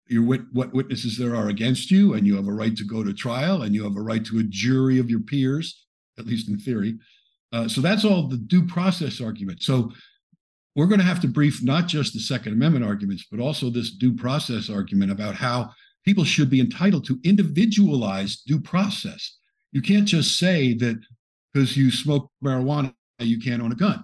your 0.09 0.23
wit- 0.23 0.53
what 0.53 0.73
witnesses 0.73 1.17
there 1.17 1.35
are 1.35 1.49
against 1.49 1.91
you 1.91 2.13
and 2.13 2.25
you 2.25 2.35
have 2.35 2.47
a 2.47 2.53
right 2.53 2.75
to 2.75 2.83
go 2.83 3.03
to 3.03 3.13
trial 3.13 3.61
and 3.61 3.75
you 3.75 3.83
have 3.83 3.95
a 3.95 4.01
right 4.01 4.25
to 4.25 4.39
a 4.39 4.43
jury 4.43 4.99
of 4.99 5.09
your 5.09 5.21
peers 5.21 5.85
at 6.17 6.25
least 6.25 6.49
in 6.49 6.57
theory 6.57 6.97
uh, 7.53 7.67
so 7.67 7.81
that's 7.81 8.05
all 8.05 8.27
the 8.27 8.37
due 8.37 8.65
process 8.65 9.21
argument 9.21 9.61
so 9.61 9.91
we're 10.75 10.87
going 10.87 10.99
to 10.99 11.05
have 11.05 11.19
to 11.19 11.27
brief 11.27 11.63
not 11.63 11.87
just 11.87 12.13
the 12.13 12.19
second 12.19 12.53
amendment 12.53 12.85
arguments 12.85 13.25
but 13.29 13.39
also 13.39 13.69
this 13.69 13.91
due 13.91 14.15
process 14.15 14.69
argument 14.69 15.11
about 15.11 15.35
how 15.35 15.69
people 16.05 16.23
should 16.23 16.49
be 16.49 16.59
entitled 16.59 17.05
to 17.05 17.19
individualized 17.23 18.41
due 18.47 18.59
process. 18.59 19.37
You 19.71 19.81
can't 19.81 20.07
just 20.07 20.39
say 20.39 20.73
that 20.75 20.99
because 21.53 21.77
you 21.77 21.91
smoke 21.91 22.31
marijuana, 22.43 22.93
you 23.19 23.39
can't 23.39 23.61
own 23.61 23.71
a 23.71 23.75
gun. 23.75 24.03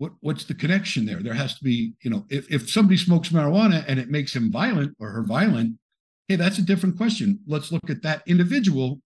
What, 0.00 0.12
what's 0.20 0.44
the 0.44 0.54
connection 0.54 1.04
there? 1.04 1.22
There 1.22 1.34
has 1.34 1.54
to 1.58 1.62
be, 1.62 1.92
you 2.00 2.10
know, 2.10 2.24
if, 2.30 2.50
if 2.50 2.70
somebody 2.70 2.96
smokes 2.96 3.28
marijuana 3.28 3.84
and 3.86 4.00
it 4.00 4.08
makes 4.08 4.34
him 4.34 4.50
violent 4.50 4.96
or 4.98 5.10
her 5.10 5.22
violent, 5.22 5.78
hey, 6.26 6.36
that's 6.36 6.56
a 6.56 6.62
different 6.62 6.96
question. 6.96 7.38
Let's 7.46 7.70
look 7.70 7.90
at 7.90 8.02
that 8.02 8.22
individual 8.26 9.02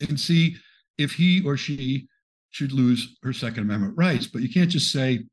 and 0.00 0.18
see 0.18 0.56
if 0.96 1.12
he 1.12 1.42
or 1.44 1.58
she 1.58 2.08
should 2.50 2.72
lose 2.72 3.18
her 3.22 3.34
Second 3.34 3.64
Amendment 3.64 3.98
rights. 3.98 4.26
But 4.26 4.40
you 4.40 4.48
can't 4.48 4.70
just 4.70 4.90
say 4.90 5.24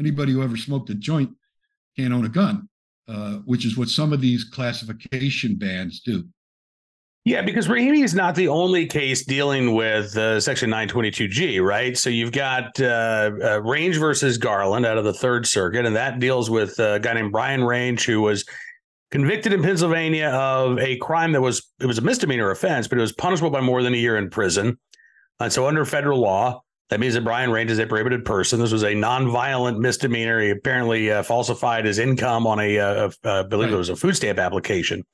anybody 0.00 0.32
who 0.32 0.42
ever 0.42 0.56
smoked 0.56 0.88
a 0.88 0.94
joint 0.94 1.30
can't 1.98 2.14
own 2.14 2.24
a 2.24 2.30
gun. 2.30 2.70
Uh, 3.08 3.38
which 3.44 3.66
is 3.66 3.76
what 3.76 3.88
some 3.88 4.12
of 4.12 4.20
these 4.20 4.44
classification 4.44 5.56
bans 5.56 6.00
do. 6.00 6.24
Yeah, 7.24 7.42
because 7.42 7.68
Rahimi 7.68 8.02
is 8.02 8.14
not 8.14 8.34
the 8.34 8.48
only 8.48 8.86
case 8.86 9.24
dealing 9.24 9.74
with 9.74 10.16
uh, 10.16 10.40
Section 10.40 10.70
922G, 10.70 11.62
right? 11.64 11.96
So 11.96 12.10
you've 12.10 12.32
got 12.32 12.80
uh, 12.80 13.30
uh, 13.40 13.62
Range 13.62 13.96
versus 13.96 14.38
Garland 14.38 14.84
out 14.84 14.98
of 14.98 15.04
the 15.04 15.12
Third 15.12 15.46
Circuit, 15.46 15.86
and 15.86 15.94
that 15.94 16.18
deals 16.18 16.50
with 16.50 16.80
a 16.80 16.98
guy 17.00 17.12
named 17.12 17.30
Brian 17.30 17.62
Range 17.62 18.04
who 18.04 18.22
was 18.22 18.44
convicted 19.12 19.52
in 19.52 19.62
Pennsylvania 19.62 20.30
of 20.30 20.80
a 20.80 20.96
crime 20.96 21.30
that 21.32 21.40
was 21.40 21.70
it 21.78 21.86
was 21.86 21.98
a 21.98 22.02
misdemeanor 22.02 22.50
offense, 22.50 22.88
but 22.88 22.98
it 22.98 23.02
was 23.02 23.12
punishable 23.12 23.50
by 23.50 23.60
more 23.60 23.84
than 23.84 23.94
a 23.94 23.98
year 23.98 24.16
in 24.16 24.28
prison. 24.28 24.76
And 25.38 25.52
so 25.52 25.68
under 25.68 25.84
federal 25.84 26.18
law, 26.18 26.62
that 26.90 26.98
means 26.98 27.14
that 27.14 27.22
Brian 27.22 27.52
Range 27.52 27.70
is 27.70 27.78
a 27.78 27.86
prohibited 27.86 28.24
person. 28.24 28.58
This 28.58 28.72
was 28.72 28.82
a 28.82 28.94
non-violent 28.94 29.78
misdemeanor. 29.78 30.40
He 30.40 30.50
apparently 30.50 31.12
uh, 31.12 31.22
falsified 31.22 31.84
his 31.84 32.00
income 32.00 32.48
on 32.48 32.58
a, 32.58 32.78
uh, 32.78 33.10
uh, 33.24 33.40
I 33.40 33.42
believe 33.44 33.72
it 33.72 33.76
was 33.76 33.90
a 33.90 33.96
food 33.96 34.16
stamp 34.16 34.40
application. 34.40 35.04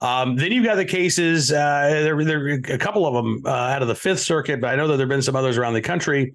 Um, 0.00 0.36
then 0.36 0.52
you've 0.52 0.64
got 0.64 0.74
the 0.74 0.84
cases. 0.84 1.52
Uh, 1.52 1.88
there, 2.02 2.24
there 2.24 2.44
are 2.46 2.48
a 2.50 2.78
couple 2.78 3.06
of 3.06 3.14
them 3.14 3.42
uh, 3.46 3.50
out 3.50 3.82
of 3.82 3.88
the 3.88 3.94
Fifth 3.94 4.20
Circuit, 4.20 4.60
but 4.60 4.68
I 4.68 4.76
know 4.76 4.86
that 4.88 4.96
there 4.96 5.06
have 5.06 5.10
been 5.10 5.22
some 5.22 5.36
others 5.36 5.56
around 5.56 5.74
the 5.74 5.80
country 5.80 6.34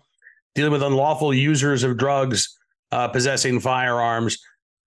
dealing 0.55 0.71
with 0.71 0.81
unlawful 0.81 1.33
users 1.33 1.83
of 1.83 1.97
drugs 1.97 2.57
uh, 2.91 3.07
possessing 3.07 3.59
firearms. 3.59 4.37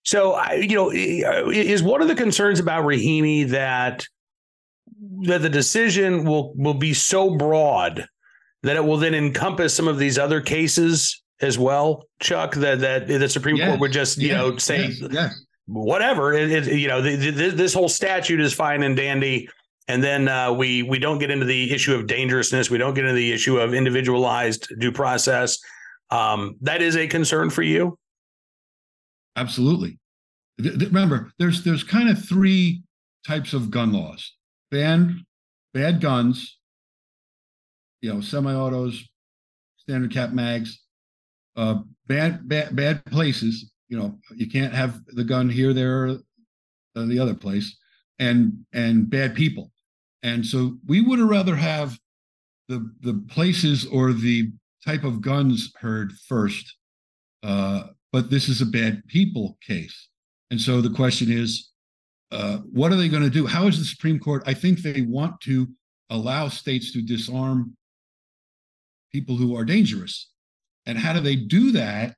So, 0.03 0.41
you 0.53 0.75
know, 0.75 0.91
is 0.91 1.83
one 1.83 2.01
of 2.01 2.07
the 2.07 2.15
concerns 2.15 2.59
about 2.59 2.83
Rahimi 2.85 3.49
that 3.49 4.05
that 5.23 5.41
the 5.41 5.49
decision 5.49 6.25
will 6.25 6.53
will 6.55 6.73
be 6.73 6.93
so 6.93 7.35
broad 7.35 8.07
that 8.63 8.75
it 8.75 8.83
will 8.83 8.97
then 8.97 9.13
encompass 9.13 9.73
some 9.73 9.87
of 9.87 9.97
these 9.97 10.17
other 10.17 10.41
cases 10.41 11.21
as 11.39 11.57
well, 11.57 12.05
Chuck. 12.19 12.55
That 12.55 12.79
that 12.79 13.07
the 13.07 13.29
Supreme 13.29 13.57
yes. 13.57 13.67
Court 13.67 13.79
would 13.79 13.91
just 13.91 14.17
you 14.17 14.29
yes. 14.29 14.37
know 14.37 14.57
say 14.57 14.87
yes. 15.11 15.45
Whatever. 15.71 16.33
It, 16.33 16.51
it, 16.51 16.79
you 16.79 16.87
know 16.87 17.01
this 17.01 17.73
whole 17.73 17.89
statute 17.89 18.39
is 18.39 18.53
fine 18.53 18.83
and 18.83 18.95
dandy, 18.95 19.49
and 19.87 20.03
then 20.03 20.27
uh, 20.27 20.51
we 20.51 20.83
we 20.83 20.99
don't 20.99 21.19
get 21.19 21.31
into 21.31 21.45
the 21.45 21.73
issue 21.73 21.95
of 21.95 22.07
dangerousness. 22.07 22.69
We 22.69 22.77
don't 22.77 22.93
get 22.93 23.05
into 23.05 23.15
the 23.15 23.31
issue 23.31 23.59
of 23.59 23.73
individualized 23.73 24.71
due 24.79 24.91
process. 24.91 25.57
Um, 26.09 26.55
that 26.61 26.81
is 26.81 26.95
a 26.97 27.07
concern 27.07 27.49
for 27.49 27.63
you. 27.63 27.97
Absolutely. 29.35 29.97
Remember, 30.59 31.31
there's 31.39 31.63
there's 31.63 31.83
kind 31.83 32.09
of 32.09 32.23
three 32.23 32.83
types 33.25 33.53
of 33.53 33.71
gun 33.71 33.93
laws: 33.93 34.33
ban 34.69 35.25
bad 35.73 36.01
guns, 36.01 36.57
you 38.01 38.13
know, 38.13 38.21
semi-autos, 38.21 39.07
standard 39.77 40.11
cap 40.11 40.31
mags, 40.31 40.79
uh, 41.55 41.79
bad, 42.07 42.47
bad, 42.47 42.75
bad 42.75 43.05
places. 43.05 43.70
You 43.91 44.00
know, 44.00 44.17
you 44.33 44.48
can't 44.50 44.74
have 44.74 45.01
the 45.07 45.25
gun 45.25 45.50
here, 45.50 45.74
there, 45.74 46.07
or 46.95 47.05
the 47.05 47.19
other 47.19 47.36
place, 47.36 47.77
and 48.19 48.65
and 48.71 49.10
bad 49.10 49.36
people. 49.36 49.71
And 50.24 50.45
so 50.45 50.77
we 50.88 51.01
would 51.01 51.19
rather 51.19 51.57
have 51.57 52.00
the 52.69 52.89
the 53.01 53.24
places 53.29 53.86
or 53.86 54.13
the 54.13 54.50
type 54.86 55.03
of 55.03 55.21
guns 55.21 55.74
heard 55.79 56.13
first. 56.29 56.74
Uh, 57.43 57.88
but 58.13 58.29
this 58.29 58.48
is 58.48 58.62
a 58.62 58.65
bad 58.65 59.03
people 59.07 59.57
case. 59.65 60.07
And 60.51 60.60
so 60.60 60.79
the 60.79 60.95
question 60.95 61.29
is, 61.29 61.71
uh, 62.31 62.60
what 62.60 62.93
are 62.93 62.95
they 62.95 63.10
going 63.10 63.24
to 63.24 63.29
do? 63.29 63.45
How 63.45 63.67
is 63.67 63.77
the 63.77 63.86
Supreme 63.86 64.19
Court? 64.19 64.43
I 64.45 64.53
think 64.53 64.79
they 64.79 65.01
want 65.01 65.39
to 65.41 65.67
allow 66.10 66.48
states 66.48 66.93
to 66.93 67.01
disarm 67.01 67.75
people 69.12 69.36
who 69.36 69.55
are 69.57 69.65
dangerous. 69.65 70.29
And 70.86 70.98
how 70.98 71.13
do 71.13 71.19
they 71.19 71.36
do 71.36 71.71
that 71.74 72.15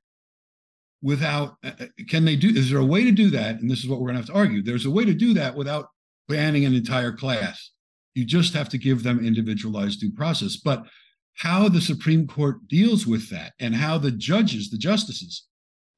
without, 1.04 1.56
uh, 1.62 1.70
uh, 1.78 1.86
can 2.08 2.24
they 2.24 2.34
do, 2.34 2.48
is 2.48 2.70
there 2.70 2.80
a 2.80 2.84
way 2.84 3.04
to 3.04 3.12
do 3.12 3.28
that? 3.28 3.60
And 3.60 3.70
this 3.70 3.84
is 3.84 3.88
what 3.88 4.00
we're 4.00 4.06
going 4.06 4.14
to 4.14 4.20
have 4.22 4.30
to 4.30 4.34
argue. 4.34 4.62
There's 4.62 4.86
a 4.86 4.90
way 4.90 5.04
to 5.04 5.12
do 5.12 5.34
that 5.34 5.54
without 5.54 5.88
banning 6.28 6.64
an 6.64 6.74
entire 6.74 7.12
class. 7.12 7.72
You 8.14 8.24
just 8.24 8.54
have 8.54 8.70
to 8.70 8.78
give 8.78 9.02
them 9.02 9.24
individualized 9.24 10.00
due 10.00 10.12
process. 10.12 10.56
But 10.56 10.86
how 11.34 11.68
the 11.68 11.82
Supreme 11.82 12.26
Court 12.26 12.66
deals 12.68 13.06
with 13.06 13.28
that 13.28 13.52
and 13.60 13.74
how 13.74 13.98
the 13.98 14.12
judges, 14.12 14.70
the 14.70 14.78
justices, 14.78 15.44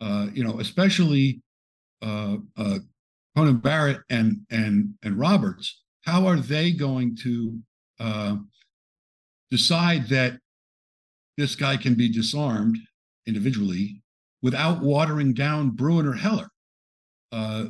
uh, 0.01 0.27
you 0.35 0.43
know, 0.43 0.59
especially 0.59 1.41
uh, 2.03 2.39
uh, 2.57 2.79
Coney 3.37 3.53
Barrett 3.53 4.01
and 4.11 4.41
and 4.51 4.95
and 5.05 5.19
Roberts, 5.19 5.83
how 6.05 6.27
are 6.27 6.37
they 6.37 6.73
going 6.73 7.17
to 7.23 7.59
uh, 8.01 8.37
decide 9.51 10.09
that 10.09 10.41
this 11.37 11.55
guy 11.55 11.77
can 11.77 11.95
be 11.95 12.11
disarmed 12.11 12.79
individually 13.27 14.03
without 14.47 14.81
watering 14.81 15.35
down 15.35 15.71
Bruen 15.81 16.07
or 16.07 16.17
Heller. 16.27 16.49
Uh, 17.33 17.65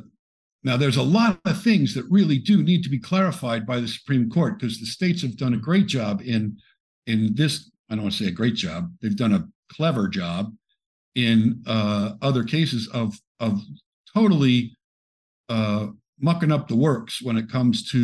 Now, 0.63 0.77
there's 0.77 1.01
a 1.01 1.11
lot 1.19 1.39
of 1.45 1.63
things 1.69 1.93
that 1.95 2.15
really 2.17 2.39
do 2.51 2.55
need 2.69 2.83
to 2.83 2.89
be 2.95 2.99
clarified 3.11 3.63
by 3.71 3.77
the 3.79 3.87
Supreme 3.97 4.27
Court 4.29 4.53
because 4.59 4.75
the 4.77 4.85
states 4.97 5.21
have 5.23 5.37
done 5.43 5.55
a 5.55 5.65
great 5.69 5.87
job 5.97 6.15
in 6.33 6.41
in 7.11 7.19
this. 7.39 7.53
I 7.89 7.95
don't 7.95 8.03
want 8.03 8.15
to 8.15 8.23
say 8.23 8.29
a 8.29 8.41
great 8.41 8.57
job; 8.65 8.81
they've 8.99 9.23
done 9.23 9.35
a 9.39 9.47
clever 9.75 10.05
job 10.21 10.43
in 11.15 11.37
uh, 11.75 12.07
other 12.29 12.43
cases 12.55 12.83
of 13.01 13.07
of 13.39 13.53
totally 14.13 14.57
uh, 15.55 15.85
mucking 16.19 16.51
up 16.55 16.67
the 16.67 16.81
works 16.89 17.21
when 17.25 17.37
it 17.41 17.51
comes 17.55 17.75
to 17.93 18.01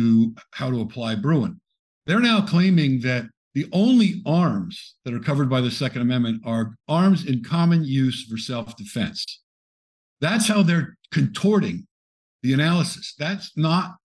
how 0.58 0.68
to 0.70 0.80
apply 0.80 1.14
Bruen. 1.16 1.60
They're 2.06 2.28
now 2.32 2.40
claiming 2.54 2.92
that 3.08 3.24
the 3.54 3.68
only 3.72 4.22
arms 4.26 4.96
that 5.04 5.14
are 5.14 5.20
covered 5.20 5.48
by 5.48 5.60
the 5.60 5.70
Second 5.70 6.02
Amendment 6.02 6.42
are 6.44 6.76
arms 6.88 7.24
in 7.24 7.44
common 7.44 7.84
use 7.84 8.24
for 8.24 8.36
self-defense. 8.36 9.42
That's 10.20 10.48
how 10.48 10.62
they're 10.62 10.96
contorting 11.12 11.86
the 12.42 12.52
analysis. 12.52 13.14
That's 13.18 13.56
not 13.56 13.96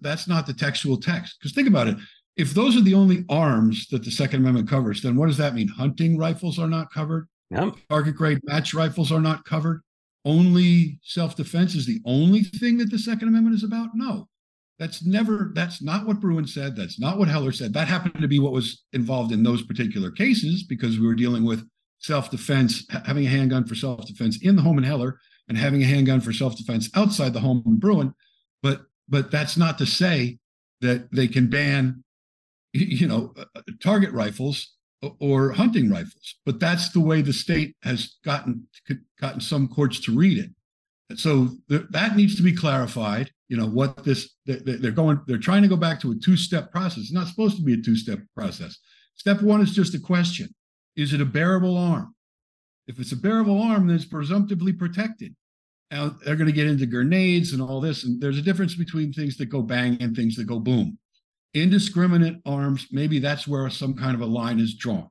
that's 0.00 0.28
not 0.28 0.46
the 0.46 0.54
textual 0.54 0.96
text. 0.96 1.36
Because 1.38 1.52
think 1.52 1.68
about 1.68 1.88
it. 1.88 1.96
If 2.36 2.54
those 2.54 2.76
are 2.76 2.82
the 2.82 2.94
only 2.94 3.24
arms 3.28 3.88
that 3.88 4.04
the 4.04 4.10
Second 4.10 4.40
Amendment 4.40 4.68
covers, 4.68 5.02
then 5.02 5.16
what 5.16 5.26
does 5.26 5.38
that 5.38 5.54
mean? 5.54 5.68
Hunting 5.68 6.18
rifles 6.18 6.58
are 6.58 6.68
not 6.68 6.92
covered. 6.92 7.28
Yep. 7.50 7.74
Target 7.88 8.16
grade 8.16 8.40
match 8.44 8.74
rifles 8.74 9.10
are 9.10 9.20
not 9.20 9.44
covered. 9.44 9.82
Only 10.24 10.98
self-defense 11.02 11.74
is 11.74 11.86
the 11.86 12.00
only 12.04 12.42
thing 12.42 12.78
that 12.78 12.90
the 12.90 12.98
Second 12.98 13.28
Amendment 13.28 13.56
is 13.56 13.64
about. 13.64 13.90
No, 13.94 14.28
that's 14.78 15.04
never. 15.04 15.52
That's 15.54 15.82
not 15.82 16.06
what 16.06 16.20
Bruen 16.20 16.46
said. 16.46 16.76
That's 16.76 17.00
not 17.00 17.18
what 17.18 17.28
Heller 17.28 17.52
said. 17.52 17.72
That 17.72 17.88
happened 17.88 18.20
to 18.20 18.28
be 18.28 18.38
what 18.38 18.52
was 18.52 18.84
involved 18.92 19.32
in 19.32 19.42
those 19.42 19.62
particular 19.62 20.10
cases 20.10 20.62
because 20.62 20.98
we 20.98 21.06
were 21.06 21.14
dealing 21.14 21.44
with 21.44 21.66
self-defense, 22.00 22.86
having 23.06 23.26
a 23.26 23.30
handgun 23.30 23.64
for 23.64 23.74
self-defense 23.74 24.38
in 24.42 24.54
the 24.56 24.62
home 24.62 24.76
in 24.78 24.84
Heller, 24.84 25.18
and 25.48 25.56
having 25.56 25.82
a 25.82 25.86
handgun 25.86 26.20
for 26.20 26.32
self-defense 26.32 26.90
outside 26.94 27.32
the 27.32 27.40
home 27.40 27.62
in 27.66 27.78
Bruen. 27.78 28.14
But 28.62 28.82
but 29.08 29.30
that's 29.30 29.56
not 29.56 29.78
to 29.78 29.86
say 29.86 30.38
that 30.80 31.10
they 31.12 31.28
can 31.28 31.48
ban, 31.48 32.04
you 32.72 33.06
know, 33.06 33.32
uh, 33.38 33.44
uh, 33.54 33.62
target 33.82 34.12
rifles 34.12 34.74
or 35.20 35.52
hunting 35.52 35.90
rifles. 35.90 36.36
But 36.44 36.60
that's 36.60 36.90
the 36.90 37.00
way 37.00 37.22
the 37.22 37.32
state 37.32 37.76
has 37.82 38.16
gotten 38.24 38.66
gotten 39.20 39.40
some 39.40 39.68
courts 39.68 40.00
to 40.00 40.16
read 40.16 40.38
it. 40.38 41.18
So 41.18 41.50
th- 41.70 41.86
that 41.90 42.16
needs 42.16 42.36
to 42.36 42.42
be 42.42 42.54
clarified. 42.54 43.30
You 43.48 43.56
know 43.56 43.66
what 43.66 44.02
this 44.02 44.34
they're 44.44 44.90
going 44.90 45.20
they're 45.26 45.38
trying 45.38 45.62
to 45.62 45.68
go 45.68 45.76
back 45.76 46.00
to 46.00 46.10
a 46.10 46.16
two-step 46.16 46.72
process. 46.72 46.98
It's 46.98 47.12
not 47.12 47.28
supposed 47.28 47.56
to 47.56 47.62
be 47.62 47.74
a 47.74 47.82
two-step 47.82 48.18
process. 48.34 48.78
Step 49.14 49.40
one 49.40 49.60
is 49.60 49.74
just 49.74 49.94
a 49.94 50.00
question: 50.00 50.48
Is 50.96 51.12
it 51.12 51.20
a 51.20 51.24
bearable 51.24 51.76
arm? 51.76 52.14
If 52.88 52.98
it's 52.98 53.12
a 53.12 53.16
bearable 53.16 53.60
arm, 53.60 53.86
then 53.86 53.96
it's 53.96 54.04
presumptively 54.04 54.72
protected. 54.72 55.34
Now 55.90 56.16
they're 56.24 56.36
going 56.36 56.48
to 56.48 56.52
get 56.52 56.66
into 56.66 56.86
grenades 56.86 57.52
and 57.52 57.62
all 57.62 57.80
this, 57.80 58.04
and 58.04 58.20
there's 58.20 58.38
a 58.38 58.42
difference 58.42 58.74
between 58.74 59.12
things 59.12 59.36
that 59.36 59.46
go 59.46 59.62
bang 59.62 59.96
and 60.00 60.16
things 60.16 60.34
that 60.36 60.44
go 60.44 60.58
boom. 60.58 60.98
Indiscriminate 61.54 62.36
arms, 62.44 62.88
maybe 62.90 63.18
that's 63.18 63.46
where 63.46 63.70
some 63.70 63.94
kind 63.94 64.14
of 64.14 64.20
a 64.20 64.26
line 64.26 64.58
is 64.58 64.74
drawn. 64.74 65.08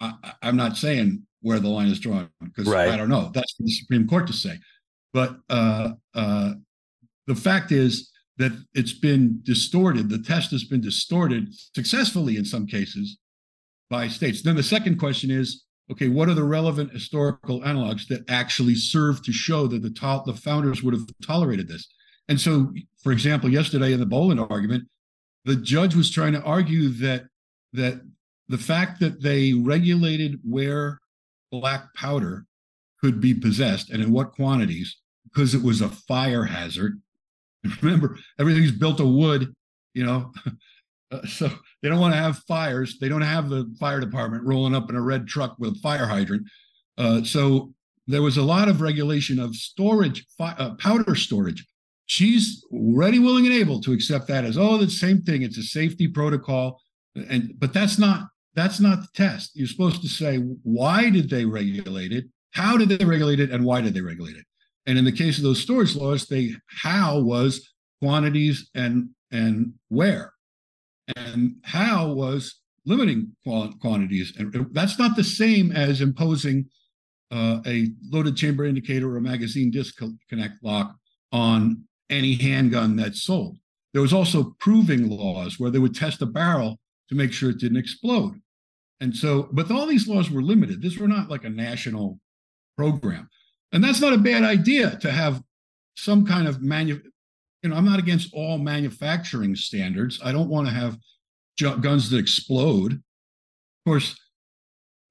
I, 0.00 0.12
am 0.42 0.56
not 0.56 0.76
saying 0.76 1.26
where 1.42 1.58
the 1.58 1.68
line 1.68 1.88
is 1.88 2.00
drawn 2.00 2.28
because 2.42 2.68
right. 2.68 2.90
I 2.90 2.96
don't 2.96 3.08
know. 3.08 3.30
That's 3.32 3.52
for 3.52 3.62
the 3.62 3.70
Supreme 3.70 4.06
Court 4.06 4.26
to 4.26 4.32
say. 4.32 4.58
But 5.12 5.36
uh, 5.48 5.92
uh, 6.14 6.52
the 7.26 7.34
fact 7.34 7.72
is 7.72 8.10
that 8.38 8.52
it's 8.74 8.92
been 8.92 9.40
distorted. 9.42 10.08
The 10.08 10.22
test 10.22 10.50
has 10.52 10.64
been 10.64 10.80
distorted 10.80 11.48
successfully 11.74 12.36
in 12.36 12.44
some 12.44 12.66
cases 12.66 13.18
by 13.90 14.08
states. 14.08 14.42
Then 14.42 14.56
the 14.56 14.62
second 14.62 14.98
question 14.98 15.30
is 15.30 15.64
okay, 15.90 16.08
what 16.08 16.28
are 16.28 16.34
the 16.34 16.44
relevant 16.44 16.92
historical 16.92 17.60
analogs 17.62 18.06
that 18.06 18.22
actually 18.30 18.76
serve 18.76 19.22
to 19.24 19.32
show 19.32 19.66
that 19.66 19.82
the, 19.82 19.90
to- 19.90 20.22
the 20.24 20.34
founders 20.34 20.84
would 20.84 20.94
have 20.94 21.04
tolerated 21.20 21.66
this? 21.66 21.92
And 22.28 22.40
so, 22.40 22.72
for 23.02 23.10
example, 23.10 23.50
yesterday 23.50 23.92
in 23.92 23.98
the 23.98 24.06
Boland 24.06 24.38
argument, 24.38 24.84
the 25.44 25.56
judge 25.56 25.96
was 25.96 26.10
trying 26.10 26.32
to 26.34 26.42
argue 26.42 26.90
that 26.90 27.24
that 27.72 28.00
the 28.48 28.58
fact 28.58 29.00
that 29.00 29.22
they 29.22 29.52
regulated 29.52 30.38
where 30.44 30.98
black 31.50 31.92
powder 31.94 32.46
could 33.00 33.20
be 33.20 33.34
possessed 33.34 33.90
and 33.90 34.02
in 34.02 34.12
what 34.12 34.32
quantities, 34.32 34.96
because 35.24 35.54
it 35.54 35.62
was 35.62 35.80
a 35.80 35.88
fire 35.88 36.44
hazard. 36.44 37.00
Remember, 37.82 38.16
everything's 38.38 38.72
built 38.72 39.00
of 39.00 39.08
wood, 39.08 39.52
you 39.94 40.04
know. 40.04 40.32
Uh, 41.12 41.26
so 41.26 41.50
they 41.82 41.88
don't 41.88 41.98
want 41.98 42.14
to 42.14 42.20
have 42.20 42.38
fires. 42.46 42.96
They 43.00 43.08
don't 43.08 43.20
have 43.20 43.48
the 43.48 43.74
fire 43.80 43.98
department 43.98 44.44
rolling 44.44 44.76
up 44.76 44.88
in 44.90 44.94
a 44.94 45.02
red 45.02 45.26
truck 45.26 45.56
with 45.58 45.72
a 45.72 45.80
fire 45.80 46.06
hydrant. 46.06 46.44
Uh, 46.98 47.24
so 47.24 47.74
there 48.06 48.22
was 48.22 48.36
a 48.36 48.42
lot 48.42 48.68
of 48.68 48.80
regulation 48.80 49.38
of 49.38 49.56
storage, 49.56 50.24
fi- 50.38 50.54
uh, 50.58 50.74
powder 50.76 51.14
storage. 51.14 51.66
She's 52.06 52.64
ready, 52.70 53.18
willing, 53.18 53.46
and 53.46 53.54
able 53.54 53.80
to 53.80 53.92
accept 53.92 54.26
that 54.28 54.44
as 54.44 54.58
oh, 54.58 54.78
the 54.78 54.90
same 54.90 55.22
thing. 55.22 55.42
It's 55.42 55.58
a 55.58 55.62
safety 55.62 56.08
protocol, 56.08 56.80
and 57.14 57.54
but 57.58 57.72
that's 57.72 57.98
not 57.98 58.28
that's 58.54 58.80
not 58.80 59.00
the 59.00 59.08
test. 59.14 59.52
You're 59.54 59.68
supposed 59.68 60.02
to 60.02 60.08
say 60.08 60.38
why 60.62 61.08
did 61.10 61.30
they 61.30 61.44
regulate 61.44 62.12
it, 62.12 62.24
how 62.52 62.76
did 62.76 62.88
they 62.88 63.04
regulate 63.04 63.38
it, 63.38 63.50
and 63.50 63.64
why 63.64 63.80
did 63.80 63.94
they 63.94 64.00
regulate 64.00 64.36
it. 64.36 64.44
And 64.86 64.98
in 64.98 65.04
the 65.04 65.12
case 65.12 65.36
of 65.38 65.44
those 65.44 65.60
storage 65.60 65.94
laws, 65.94 66.26
they 66.26 66.54
how 66.66 67.20
was 67.20 67.72
quantities 68.00 68.70
and 68.74 69.10
and 69.30 69.74
where 69.88 70.32
and 71.16 71.56
how 71.64 72.12
was 72.12 72.60
limiting 72.86 73.34
quantities. 73.80 74.32
And 74.38 74.68
that's 74.72 74.98
not 74.98 75.16
the 75.16 75.24
same 75.24 75.72
as 75.72 76.00
imposing 76.00 76.66
uh, 77.30 77.60
a 77.66 77.88
loaded 78.10 78.36
chamber 78.36 78.64
indicator 78.64 79.12
or 79.12 79.18
a 79.18 79.22
magazine 79.22 79.70
disconnect 79.70 80.54
lock 80.62 80.96
on 81.32 81.84
any 82.08 82.34
handgun 82.34 82.96
that's 82.96 83.22
sold. 83.22 83.56
There 83.92 84.02
was 84.02 84.12
also 84.12 84.54
proving 84.58 85.08
laws 85.08 85.58
where 85.58 85.70
they 85.70 85.78
would 85.78 85.94
test 85.94 86.22
a 86.22 86.26
barrel 86.26 86.78
to 87.08 87.14
make 87.14 87.32
sure 87.32 87.50
it 87.50 87.58
didn't 87.58 87.78
explode. 87.78 88.40
And 89.00 89.16
so, 89.16 89.48
but 89.52 89.70
all 89.70 89.86
these 89.86 90.08
laws 90.08 90.30
were 90.30 90.42
limited. 90.42 90.82
This 90.82 90.98
were 90.98 91.08
not 91.08 91.30
like 91.30 91.44
a 91.44 91.50
national 91.50 92.18
program. 92.76 93.28
And 93.72 93.82
that's 93.82 94.00
not 94.00 94.12
a 94.12 94.18
bad 94.18 94.42
idea 94.42 94.96
to 94.96 95.10
have 95.10 95.42
some 95.96 96.26
kind 96.26 96.48
of 96.48 96.60
manu 96.62 97.00
you 97.62 97.68
know, 97.68 97.76
I'm 97.76 97.84
not 97.84 97.98
against 97.98 98.32
all 98.32 98.58
manufacturing 98.58 99.54
standards. 99.54 100.18
I 100.24 100.32
don't 100.32 100.48
want 100.48 100.66
to 100.66 100.72
have 100.72 100.96
guns 101.82 102.08
that 102.10 102.18
explode. 102.18 102.92
Of 102.92 103.00
course, 103.86 104.18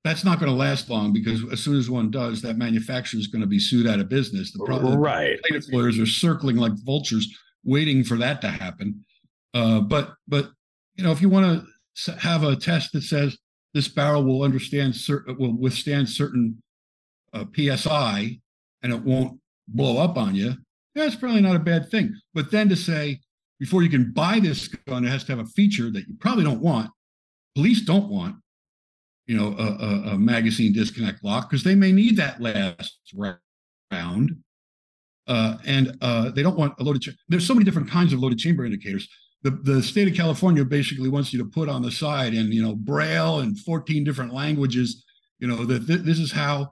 that's 0.04 0.24
not 0.24 0.40
going 0.40 0.52
to 0.52 0.58
last 0.58 0.90
long 0.90 1.14
because 1.14 1.44
as 1.52 1.60
soon 1.60 1.78
as 1.78 1.90
one 1.90 2.10
does, 2.10 2.42
that 2.42 2.58
manufacturer 2.58 3.20
is 3.20 3.28
going 3.28 3.42
to 3.42 3.48
be 3.48 3.60
sued 3.60 3.86
out 3.86 4.00
of 4.00 4.10
business. 4.10 4.52
The 4.52 4.66
problem, 4.66 5.00
right? 5.00 5.40
Plaintiff 5.48 5.72
lawyers 5.72 6.00
are 6.00 6.06
circling 6.06 6.56
like 6.56 6.74
vultures, 6.84 7.28
waiting 7.64 8.04
for 8.04 8.16
that 8.18 8.42
to 8.42 8.50
happen. 8.50 9.06
Uh, 9.54 9.82
but 9.82 10.14
but 10.28 10.50
you 10.96 11.04
know, 11.04 11.12
if 11.12 11.22
you 11.22 11.30
want 11.30 11.66
to 12.06 12.12
have 12.14 12.44
a 12.44 12.56
test 12.56 12.94
that 12.94 13.04
says 13.04 13.38
this 13.74 13.88
barrel 13.88 14.24
will 14.24 14.42
understand 14.42 14.96
certain 14.96 15.38
will 15.38 15.56
withstand 15.56 16.10
certain 16.10 16.64
uh, 17.34 17.46
psi 17.56 18.40
and 18.84 18.94
it 18.94 19.02
won't 19.02 19.40
blow 19.68 19.98
up 19.98 20.18
on 20.18 20.36
you, 20.36 20.56
that's 20.96 21.16
probably 21.16 21.42
not 21.42 21.56
a 21.56 21.60
bad 21.60 21.90
thing. 21.90 22.14
But 22.34 22.52
then 22.52 22.70
to 22.70 22.76
say, 22.76 23.20
before 23.60 23.84
you 23.84 23.90
can 23.90 24.12
buy 24.12 24.40
this 24.40 24.68
gun, 24.68 25.06
it 25.06 25.10
has 25.10 25.24
to 25.26 25.36
have 25.36 25.46
a 25.46 25.50
feature 25.50 25.92
that 25.92 26.08
you 26.08 26.16
probably 26.20 26.44
don't 26.44 26.62
want. 26.62 26.90
Police 27.56 27.82
don't 27.82 28.10
want, 28.10 28.36
you 29.28 29.36
know, 29.36 29.56
a, 29.58 29.64
a, 29.64 30.14
a 30.14 30.18
magazine 30.18 30.74
disconnect 30.74 31.24
lock 31.24 31.50
because 31.50 31.64
they 31.64 31.76
may 31.76 31.92
need 31.92 32.18
that 32.18 32.42
last 32.42 33.14
round. 33.92 34.38
Uh, 35.28 35.58
and 35.66 35.96
uh, 36.02 36.32
they 36.32 36.42
don't 36.42 36.58
want 36.58 36.74
a 36.80 36.84
loaded. 36.84 37.06
There's 37.28 37.46
so 37.46 37.54
many 37.54 37.64
different 37.64 37.90
kinds 37.90 38.14
of 38.14 38.20
loaded 38.20 38.40
chamber 38.40 38.66
indicators. 38.66 39.08
The, 39.44 39.52
the 39.52 39.84
state 39.84 40.08
of 40.08 40.16
California 40.16 40.66
basically 40.66 41.08
wants 41.08 41.32
you 41.32 41.40
to 41.40 41.46
put 41.46 41.70
on 41.70 41.82
the 41.82 41.92
side 41.92 42.34
in 42.34 42.52
you 42.52 42.64
know 42.64 42.76
braille 42.76 43.40
and 43.40 43.58
14 43.60 44.04
different 44.04 44.34
languages. 44.34 45.06
You 45.38 45.48
know 45.48 45.66
that 45.66 45.86
th- 45.86 46.02
this 46.02 46.18
is 46.18 46.32
how 46.32 46.72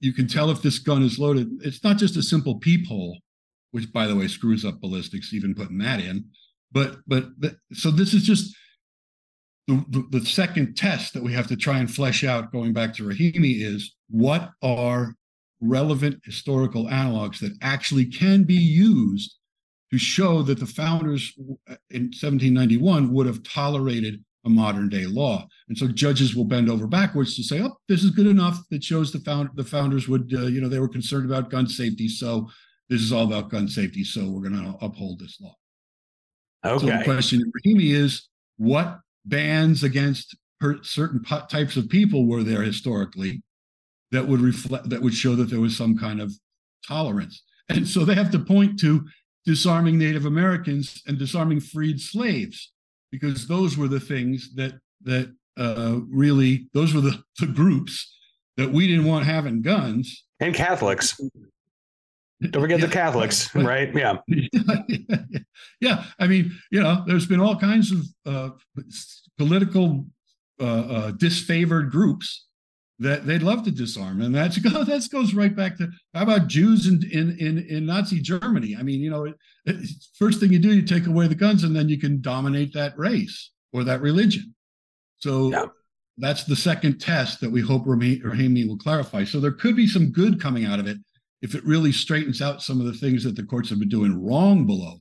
you 0.00 0.12
can 0.12 0.26
tell 0.26 0.50
if 0.50 0.62
this 0.62 0.78
gun 0.78 1.02
is 1.02 1.18
loaded. 1.18 1.48
It's 1.62 1.84
not 1.84 1.96
just 1.96 2.16
a 2.16 2.22
simple 2.22 2.56
peephole 2.56 3.18
which 3.70 3.92
by 3.92 4.06
the 4.06 4.16
way 4.16 4.28
screws 4.28 4.64
up 4.64 4.80
ballistics 4.80 5.32
even 5.32 5.54
putting 5.54 5.78
that 5.78 6.00
in 6.00 6.24
but 6.72 6.98
but 7.06 7.24
so 7.72 7.90
this 7.90 8.14
is 8.14 8.22
just 8.22 8.54
the, 9.66 9.84
the, 9.88 10.18
the 10.18 10.26
second 10.26 10.76
test 10.76 11.14
that 11.14 11.22
we 11.22 11.32
have 11.32 11.46
to 11.46 11.56
try 11.56 11.78
and 11.78 11.92
flesh 11.92 12.24
out 12.24 12.52
going 12.52 12.72
back 12.72 12.94
to 12.94 13.04
rahimi 13.04 13.62
is 13.62 13.94
what 14.08 14.50
are 14.62 15.14
relevant 15.60 16.20
historical 16.24 16.86
analogs 16.86 17.38
that 17.38 17.56
actually 17.62 18.06
can 18.06 18.44
be 18.44 18.54
used 18.54 19.36
to 19.92 19.98
show 19.98 20.42
that 20.42 20.58
the 20.58 20.66
founders 20.66 21.32
uh, 21.68 21.76
in 21.90 22.04
1791 22.04 23.12
would 23.12 23.26
have 23.26 23.42
tolerated 23.42 24.24
a 24.44 24.48
modern 24.48 24.88
day 24.88 25.06
law. 25.06 25.46
And 25.68 25.76
so 25.76 25.86
judges 25.86 26.34
will 26.34 26.44
bend 26.44 26.70
over 26.70 26.86
backwards 26.86 27.36
to 27.36 27.42
say, 27.42 27.60
"Oh, 27.62 27.76
this 27.88 28.02
is 28.02 28.10
good 28.10 28.26
enough 28.26 28.62
It 28.70 28.82
shows 28.82 29.12
the 29.12 29.20
found 29.20 29.50
the 29.54 29.64
founders 29.64 30.08
would, 30.08 30.32
uh, 30.34 30.46
you 30.46 30.60
know, 30.60 30.68
they 30.68 30.78
were 30.78 30.88
concerned 30.88 31.26
about 31.26 31.50
gun 31.50 31.66
safety, 31.66 32.08
so 32.08 32.50
this 32.88 33.02
is 33.02 33.12
all 33.12 33.24
about 33.24 33.50
gun 33.50 33.68
safety, 33.68 34.02
so 34.04 34.28
we're 34.28 34.48
going 34.48 34.62
to 34.64 34.76
uphold 34.84 35.20
this 35.20 35.40
law. 35.40 35.54
Okay. 36.64 36.86
So 36.86 36.98
the 36.98 37.04
question 37.04 37.40
in 37.40 37.52
Rahimi 37.52 37.94
is 37.94 38.28
what 38.56 39.00
bans 39.24 39.82
against 39.82 40.36
per- 40.58 40.82
certain 40.82 41.20
po- 41.20 41.46
types 41.48 41.76
of 41.76 41.88
people 41.88 42.26
were 42.26 42.42
there 42.42 42.62
historically 42.62 43.42
that 44.10 44.26
would 44.26 44.40
reflect 44.40 44.88
that 44.90 45.02
would 45.02 45.14
show 45.14 45.34
that 45.36 45.50
there 45.50 45.60
was 45.60 45.76
some 45.76 45.96
kind 45.96 46.20
of 46.20 46.32
tolerance. 46.86 47.42
and 47.68 47.86
so 47.86 48.04
they 48.04 48.14
have 48.14 48.30
to 48.32 48.38
point 48.38 48.78
to 48.80 49.06
disarming 49.46 49.96
Native 49.98 50.26
Americans 50.26 51.02
and 51.06 51.18
disarming 51.18 51.60
freed 51.60 52.00
slaves 52.00 52.72
because 53.10 53.46
those 53.46 53.76
were 53.76 53.88
the 53.88 54.00
things 54.00 54.54
that 54.54 54.78
that 55.02 55.34
uh, 55.58 56.00
really 56.08 56.68
those 56.72 56.94
were 56.94 57.00
the, 57.00 57.22
the 57.38 57.46
groups 57.46 58.16
that 58.56 58.70
we 58.72 58.86
didn't 58.86 59.06
want 59.06 59.26
having 59.26 59.62
guns 59.62 60.24
and 60.40 60.54
Catholics. 60.54 61.20
Don't 62.40 62.62
forget 62.62 62.80
yeah. 62.80 62.86
the 62.86 62.92
Catholics, 62.92 63.54
right? 63.54 63.94
Yeah. 63.94 64.16
yeah. 65.80 66.04
I 66.18 66.26
mean, 66.26 66.52
you 66.70 66.82
know, 66.82 67.04
there's 67.06 67.26
been 67.26 67.40
all 67.40 67.56
kinds 67.56 67.92
of 67.92 68.06
uh, 68.24 68.50
political 69.36 70.06
uh, 70.58 70.64
uh, 70.64 71.12
disfavored 71.12 71.90
groups 71.90 72.46
that 73.00 73.26
they'd 73.26 73.42
love 73.42 73.64
to 73.64 73.70
disarm, 73.70 74.20
and 74.20 74.34
that's 74.34 74.56
that 74.62 75.08
goes 75.10 75.34
right 75.34 75.54
back 75.54 75.76
to 75.78 75.88
how 76.14 76.22
about 76.22 76.46
Jews 76.46 76.86
in 76.86 77.02
in 77.10 77.36
in, 77.38 77.58
in 77.68 77.86
Nazi 77.86 78.20
Germany? 78.20 78.76
I 78.78 78.82
mean, 78.82 79.00
you 79.00 79.10
know, 79.10 79.24
it, 79.24 79.34
it, 79.66 79.88
first 80.16 80.40
thing 80.40 80.52
you 80.52 80.58
do, 80.58 80.74
you 80.74 80.82
take 80.82 81.06
away 81.06 81.26
the 81.26 81.34
guns, 81.34 81.64
and 81.64 81.74
then 81.74 81.88
you 81.88 81.98
can 81.98 82.20
dominate 82.20 82.72
that 82.74 82.96
race 82.98 83.50
or 83.72 83.84
that 83.84 84.00
religion. 84.00 84.54
So. 85.18 85.50
Yeah. 85.50 85.66
That's 86.18 86.44
the 86.44 86.56
second 86.56 86.98
test 86.98 87.40
that 87.40 87.50
we 87.50 87.62
hope 87.62 87.86
Rahimi 87.86 88.68
will 88.68 88.76
clarify. 88.76 89.24
So 89.24 89.40
there 89.40 89.52
could 89.52 89.74
be 89.74 89.86
some 89.86 90.12
good 90.12 90.38
coming 90.38 90.66
out 90.66 90.78
of 90.78 90.86
it 90.86 90.98
if 91.40 91.54
it 91.54 91.64
really 91.64 91.92
straightens 91.92 92.42
out 92.42 92.62
some 92.62 92.80
of 92.80 92.86
the 92.86 92.92
things 92.92 93.24
that 93.24 93.36
the 93.36 93.42
courts 93.42 93.70
have 93.70 93.78
been 93.78 93.88
doing 93.88 94.22
wrong 94.22 94.66
below. 94.66 95.00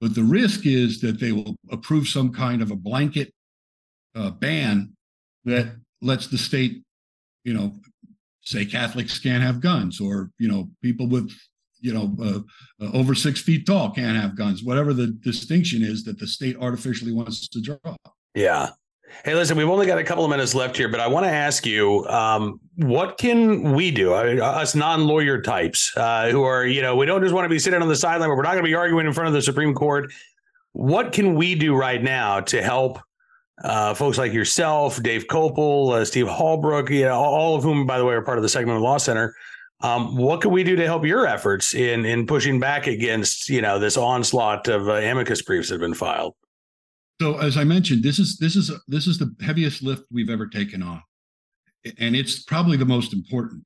But 0.00 0.14
the 0.14 0.24
risk 0.24 0.66
is 0.66 1.00
that 1.00 1.20
they 1.20 1.32
will 1.32 1.56
approve 1.70 2.08
some 2.08 2.32
kind 2.32 2.62
of 2.62 2.70
a 2.70 2.76
blanket 2.76 3.32
uh, 4.14 4.30
ban 4.30 4.92
that 5.44 5.76
lets 6.02 6.26
the 6.26 6.38
state, 6.38 6.82
you 7.44 7.54
know, 7.54 7.76
say 8.42 8.64
Catholics 8.64 9.18
can't 9.18 9.42
have 9.42 9.60
guns, 9.60 10.00
or 10.00 10.30
you 10.38 10.48
know, 10.48 10.68
people 10.82 11.06
with 11.06 11.30
you 11.80 11.92
know 11.92 12.14
uh, 12.22 12.84
uh, 12.84 12.90
over 12.92 13.14
six 13.14 13.40
feet 13.40 13.66
tall 13.66 13.90
can't 13.90 14.16
have 14.16 14.36
guns. 14.36 14.62
Whatever 14.62 14.92
the 14.92 15.08
distinction 15.08 15.82
is 15.82 16.04
that 16.04 16.18
the 16.18 16.26
state 16.26 16.56
artificially 16.60 17.12
wants 17.12 17.48
to 17.48 17.60
draw. 17.60 17.96
Yeah, 18.34 18.70
Hey, 19.24 19.34
listen, 19.34 19.56
we've 19.56 19.68
only 19.68 19.86
got 19.86 19.98
a 19.98 20.04
couple 20.04 20.24
of 20.24 20.30
minutes 20.30 20.54
left 20.54 20.76
here, 20.76 20.88
but 20.88 21.00
I 21.00 21.06
want 21.06 21.26
to 21.26 21.30
ask 21.30 21.66
you, 21.66 22.06
um, 22.06 22.60
what 22.76 23.18
can 23.18 23.74
we 23.74 23.90
do, 23.90 24.14
I 24.14 24.24
mean, 24.24 24.40
us 24.40 24.74
non-lawyer 24.74 25.42
types 25.42 25.92
uh, 25.96 26.30
who 26.30 26.42
are, 26.42 26.64
you 26.64 26.80
know, 26.80 26.96
we 26.96 27.06
don't 27.06 27.20
just 27.20 27.34
want 27.34 27.44
to 27.44 27.48
be 27.48 27.58
sitting 27.58 27.82
on 27.82 27.88
the 27.88 27.96
sideline, 27.96 28.30
but 28.30 28.36
we're 28.36 28.42
not 28.42 28.52
going 28.52 28.64
to 28.64 28.68
be 28.68 28.74
arguing 28.74 29.06
in 29.06 29.12
front 29.12 29.28
of 29.28 29.34
the 29.34 29.42
Supreme 29.42 29.74
Court. 29.74 30.10
What 30.72 31.12
can 31.12 31.34
we 31.34 31.54
do 31.54 31.74
right 31.74 32.02
now 32.02 32.40
to 32.40 32.62
help 32.62 33.00
uh, 33.62 33.94
folks 33.94 34.18
like 34.18 34.32
yourself, 34.32 35.02
Dave 35.02 35.26
Kopel, 35.26 35.92
uh, 35.92 36.04
Steve 36.04 36.26
Halbrook, 36.26 36.90
you 36.90 37.04
know, 37.04 37.14
all 37.14 37.56
of 37.56 37.62
whom, 37.62 37.86
by 37.86 37.98
the 37.98 38.04
way, 38.04 38.14
are 38.14 38.22
part 38.22 38.38
of 38.38 38.42
the 38.42 38.48
Second 38.48 38.78
Law 38.80 38.96
Center. 38.96 39.34
Um, 39.82 40.16
what 40.16 40.40
can 40.42 40.50
we 40.50 40.62
do 40.62 40.76
to 40.76 40.84
help 40.84 41.04
your 41.04 41.26
efforts 41.26 41.74
in 41.74 42.04
in 42.04 42.26
pushing 42.26 42.60
back 42.60 42.86
against, 42.86 43.48
you 43.48 43.62
know, 43.62 43.78
this 43.78 43.96
onslaught 43.96 44.68
of 44.68 44.88
uh, 44.88 44.94
amicus 44.94 45.42
briefs 45.42 45.68
that 45.68 45.74
have 45.74 45.80
been 45.80 45.94
filed? 45.94 46.34
So 47.20 47.38
as 47.38 47.56
I 47.56 47.64
mentioned, 47.64 48.02
this 48.02 48.18
is 48.18 48.38
this 48.38 48.56
is 48.56 48.70
this 48.88 49.06
is 49.06 49.18
the 49.18 49.34
heaviest 49.40 49.82
lift 49.82 50.04
we've 50.10 50.30
ever 50.30 50.46
taken 50.46 50.82
on, 50.82 51.02
and 51.98 52.14
it's 52.14 52.42
probably 52.42 52.76
the 52.76 52.84
most 52.84 53.12
important 53.12 53.64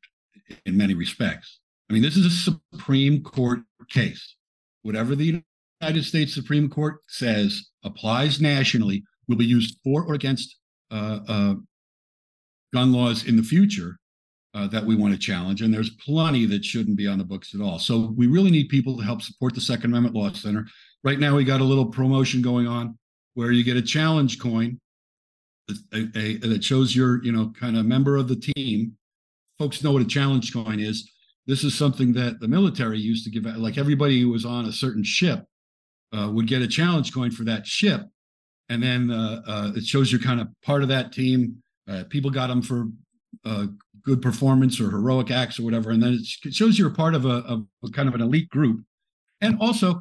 in 0.67 0.77
many 0.77 0.95
respects. 0.95 1.61
I 1.89 1.93
mean, 1.93 2.03
this 2.03 2.17
is 2.17 2.27
a 2.27 2.59
Supreme 2.73 3.23
Court 3.23 3.61
case. 3.89 4.37
Whatever 4.83 5.15
the 5.15 5.43
United 5.81 6.05
States 6.05 6.35
Supreme 6.35 6.69
Court 6.69 6.97
says 7.09 7.71
applies 7.85 8.41
nationally 8.41 9.05
will 9.29 9.37
be 9.37 9.47
used 9.47 9.79
for 9.83 10.05
or 10.05 10.15
against 10.15 10.57
uh, 10.91 11.21
uh, 11.29 11.55
gun 12.73 12.93
laws 12.93 13.27
in 13.27 13.37
the 13.37 13.43
future 13.43 13.97
uh, 14.55 14.69
that 14.69 14.85
we 14.85 14.95
want 14.95 15.13
to 15.13 15.19
challenge. 15.19 15.63
And 15.63 15.73
there's 15.73 15.91
plenty 15.91 16.47
that 16.47 16.65
shouldn't 16.65 16.97
be 16.97 17.09
on 17.09 17.19
the 17.19 17.25
books 17.25 17.55
at 17.55 17.61
all. 17.61 17.79
So 17.79 18.15
we 18.17 18.27
really 18.27 18.51
need 18.51 18.69
people 18.69 18.97
to 18.97 19.05
help 19.05 19.23
support 19.23 19.55
the 19.55 19.61
Second 19.61 19.91
Amendment 19.91 20.15
Law 20.15 20.33
Center. 20.33 20.67
Right 21.03 21.19
now, 21.19 21.37
we 21.37 21.45
got 21.45 21.61
a 21.61 21.65
little 21.65 21.87
promotion 21.87 22.41
going 22.43 22.67
on 22.67 22.99
where 23.35 23.51
you 23.51 23.65
get 23.65 23.77
a 23.77 23.83
challenge 23.83 24.39
coin 24.39 24.81
that 25.91 26.61
shows 26.63 26.95
you're, 26.95 27.25
you 27.25 27.33
know, 27.33 27.53
kind 27.59 27.77
of 27.77 27.87
member 27.87 28.17
of 28.17 28.29
the 28.29 28.37
team. 28.37 28.97
Folks 29.59 29.83
know 29.83 29.93
what 29.93 30.03
a 30.03 30.07
challenge 30.07 30.53
coin 30.53 30.79
is. 30.79 31.11
This 31.47 31.65
is 31.65 31.77
something 31.77 32.13
that 32.15 32.41
the 32.41 32.49
military 32.49 32.99
used 32.99 33.25
to 33.25 33.31
give 33.31 33.47
out. 33.47 33.59
Like 33.59 33.79
everybody 33.79 34.21
who 34.21 34.31
was 34.31 34.45
on 34.45 34.67
a 34.67 34.73
certain 34.73 35.05
ship 35.05 35.45
uh, 36.13 36.31
would 36.33 36.47
get 36.47 36.63
a 36.63 36.69
challenge 36.69 37.13
coin 37.13 37.31
for 37.31 37.45
that 37.45 37.67
ship, 37.67 38.03
and 38.69 38.83
then 38.83 39.11
uh, 39.11 39.43
uh, 39.47 39.73
it 39.75 39.85
shows 39.85 40.11
you're 40.11 40.21
kind 40.21 40.41
of 40.41 40.49
part 40.63 40.83
of 40.83 40.89
that 40.89 41.13
team. 41.13 41.63
Uh, 41.89 42.05
people 42.09 42.31
got 42.31 42.49
them 42.49 42.63
for 42.63 42.87
uh, 43.45 43.67
good 44.03 44.23
performance 44.23 44.81
or 44.81 44.91
heroic 44.91 45.31
acts 45.31 45.59
or 45.59 45.65
whatever, 45.65 45.91
and 45.91 46.03
then 46.03 46.19
it 46.45 46.55
shows 46.55 46.79
you're 46.79 46.91
part 46.91 47.15
of 47.15 47.25
a, 47.27 47.37
of 47.47 47.67
a 47.85 47.91
kind 47.91 48.09
of 48.09 48.15
an 48.15 48.21
elite 48.21 48.49
group. 48.49 48.83
And 49.41 49.59
also, 49.61 50.01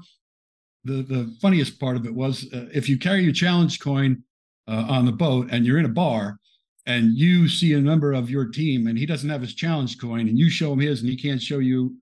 the 0.83 1.03
the 1.03 1.35
funniest 1.41 1.79
part 1.79 1.97
of 1.97 2.05
it 2.05 2.13
was 2.13 2.47
uh, 2.53 2.67
if 2.73 2.87
you 2.87 2.97
carry 2.97 3.23
your 3.23 3.33
challenge 3.33 3.79
coin 3.79 4.23
uh, 4.67 4.85
on 4.87 5.05
the 5.05 5.11
boat 5.11 5.47
and 5.51 5.65
you're 5.65 5.79
in 5.79 5.85
a 5.85 5.89
bar 5.89 6.39
and 6.85 7.17
you 7.17 7.47
see 7.47 7.73
a 7.73 7.79
member 7.79 8.13
of 8.13 8.29
your 8.29 8.45
team 8.45 8.87
and 8.87 8.97
he 8.97 9.05
doesn't 9.05 9.29
have 9.29 9.41
his 9.41 9.53
challenge 9.53 9.97
coin 9.99 10.27
and 10.27 10.37
you 10.37 10.49
show 10.49 10.73
him 10.73 10.79
his 10.79 11.01
and 11.01 11.09
he 11.09 11.15
can't 11.15 11.41
show 11.41 11.59
you 11.59 11.95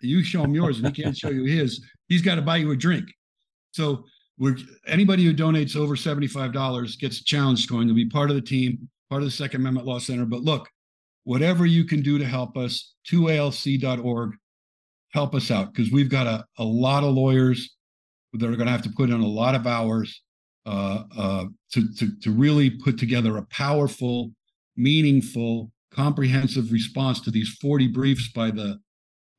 you 0.00 0.22
show 0.22 0.42
him 0.44 0.54
yours 0.54 0.78
and 0.78 0.86
he 0.86 1.02
can't 1.02 1.16
show 1.16 1.30
you 1.30 1.44
his 1.44 1.84
he's 2.08 2.22
got 2.22 2.36
to 2.36 2.42
buy 2.42 2.56
you 2.56 2.70
a 2.70 2.76
drink 2.76 3.06
so 3.72 4.04
we're 4.38 4.56
anybody 4.86 5.24
who 5.24 5.34
donates 5.34 5.76
over 5.76 5.94
$75 5.94 6.98
gets 6.98 7.20
a 7.20 7.24
challenge 7.24 7.68
coin. 7.68 7.88
To 7.88 7.94
be 7.94 8.08
part 8.08 8.30
of 8.30 8.36
the 8.36 8.42
team 8.42 8.88
part 9.12 9.22
of 9.22 9.28
the 9.28 9.32
second 9.32 9.60
amendment 9.60 9.86
law 9.86 9.98
center. 9.98 10.24
But 10.24 10.40
look 10.40 10.68
whatever 11.24 11.66
you 11.66 11.84
can 11.84 12.00
do 12.00 12.18
to 12.18 12.24
help 12.24 12.56
us 12.56 12.94
2alc.org 13.10 14.32
help 15.10 15.34
us 15.34 15.50
out. 15.50 15.72
Because 15.72 15.92
we've 15.92 16.08
got 16.08 16.26
a, 16.26 16.44
a 16.58 16.64
lot 16.64 17.04
of 17.04 17.14
lawyers 17.14 17.76
that 18.32 18.46
are 18.46 18.56
going 18.56 18.66
to 18.66 18.72
have 18.72 18.82
to 18.82 18.90
put 18.90 19.10
in 19.10 19.20
a 19.20 19.26
lot 19.26 19.54
of 19.54 19.66
hours 19.66 20.22
uh, 20.64 21.04
uh, 21.16 21.44
to, 21.72 21.94
to, 21.98 22.18
to 22.20 22.30
really 22.30 22.70
put 22.70 22.98
together 22.98 23.36
a 23.36 23.42
powerful, 23.46 24.32
meaningful, 24.76 25.70
comprehensive 25.92 26.72
response 26.72 27.20
to 27.20 27.30
these 27.30 27.50
40 27.60 27.88
briefs 27.88 28.32
by 28.32 28.50
the 28.50 28.80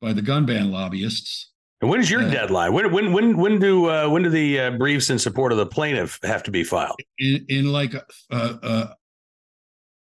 by 0.00 0.12
the 0.12 0.22
gun 0.22 0.44
ban 0.44 0.70
lobbyists. 0.70 1.50
And 1.84 1.90
when 1.90 2.00
is 2.00 2.10
your 2.10 2.22
uh, 2.22 2.30
deadline? 2.30 2.72
When 2.72 2.90
when 2.90 3.12
when 3.12 3.36
when 3.36 3.58
do 3.58 3.90
uh, 3.90 4.08
when 4.08 4.22
do 4.22 4.30
the 4.30 4.58
uh, 4.58 4.70
briefs 4.70 5.10
in 5.10 5.18
support 5.18 5.52
of 5.52 5.58
the 5.58 5.66
plaintiff 5.66 6.18
have 6.22 6.42
to 6.44 6.50
be 6.50 6.64
filed? 6.64 6.98
In, 7.18 7.44
in 7.50 7.72
like, 7.72 7.94
uh, 7.94 8.54
uh, 8.62 8.86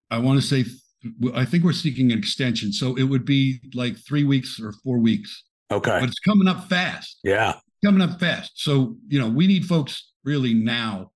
I 0.09 0.17
want 0.17 0.41
to 0.41 0.47
say, 0.47 0.65
I 1.35 1.45
think 1.45 1.63
we're 1.63 1.73
seeking 1.73 2.11
an 2.11 2.17
extension, 2.17 2.73
so 2.73 2.95
it 2.95 3.03
would 3.03 3.25
be 3.25 3.59
like 3.75 3.95
three 3.95 4.23
weeks 4.23 4.59
or 4.59 4.71
four 4.83 4.97
weeks. 4.97 5.43
Okay, 5.69 5.99
but 5.99 6.09
it's 6.09 6.17
coming 6.17 6.47
up 6.47 6.67
fast. 6.67 7.19
Yeah, 7.23 7.59
coming 7.85 8.01
up 8.01 8.19
fast. 8.19 8.53
So, 8.55 8.97
you 9.07 9.19
know, 9.19 9.29
we 9.29 9.45
need 9.45 9.63
folks 9.63 10.13
really 10.23 10.55
now. 10.55 11.11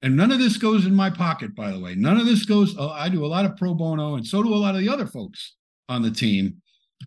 And 0.00 0.16
none 0.16 0.32
of 0.32 0.38
this 0.38 0.56
goes 0.56 0.86
in 0.86 0.94
my 0.94 1.10
pocket, 1.10 1.54
by 1.54 1.70
the 1.70 1.80
way. 1.80 1.96
None 1.96 2.16
of 2.16 2.24
this 2.24 2.46
goes, 2.46 2.74
uh, 2.78 2.88
I 2.92 3.10
do 3.10 3.26
a 3.26 3.28
lot 3.28 3.44
of 3.44 3.58
pro 3.58 3.74
bono, 3.74 4.14
and 4.14 4.26
so 4.26 4.42
do 4.42 4.54
a 4.54 4.56
lot 4.56 4.74
of 4.74 4.80
the 4.80 4.88
other 4.88 5.06
folks 5.06 5.56
on 5.90 6.00
the 6.00 6.10
team. 6.10 6.62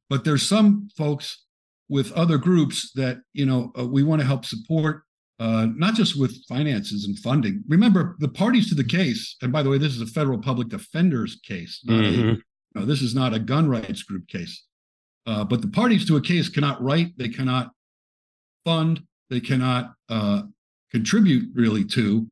But 0.07 0.23
there's 0.23 0.47
some 0.47 0.87
folks 0.95 1.45
with 1.91 2.13
other 2.13 2.37
groups 2.37 2.89
that, 2.93 3.19
you 3.33 3.45
know, 3.45 3.69
uh, 3.77 3.85
we 3.85 4.01
want 4.01 4.21
to 4.21 4.25
help 4.25 4.45
support, 4.45 5.03
uh, 5.41 5.67
not 5.75 5.93
just 5.93 6.17
with 6.17 6.41
finances 6.47 7.03
and 7.03 7.19
funding. 7.19 7.61
Remember, 7.67 8.15
the 8.19 8.29
parties 8.29 8.69
to 8.69 8.75
the 8.75 8.83
case, 8.83 9.35
and 9.41 9.51
by 9.51 9.61
the 9.61 9.69
way, 9.69 9.77
this 9.77 9.93
is 9.93 10.01
a 10.01 10.05
federal 10.05 10.39
public 10.39 10.69
defender's 10.69 11.35
case. 11.45 11.83
Mm-hmm. 11.85 12.29
A, 12.29 12.79
no, 12.79 12.85
this 12.85 13.01
is 13.01 13.13
not 13.13 13.33
a 13.33 13.39
gun 13.39 13.69
rights 13.69 14.03
group 14.03 14.25
case. 14.29 14.63
Uh, 15.27 15.43
but 15.43 15.61
the 15.61 15.67
parties 15.67 16.07
to 16.07 16.15
a 16.15 16.21
case 16.21 16.47
cannot 16.47 16.81
write, 16.81 17.09
they 17.17 17.27
cannot 17.27 17.71
fund, 18.63 19.01
they 19.29 19.41
cannot 19.41 19.93
uh, 20.07 20.43
contribute 20.91 21.49
really 21.53 21.83
to 21.83 22.25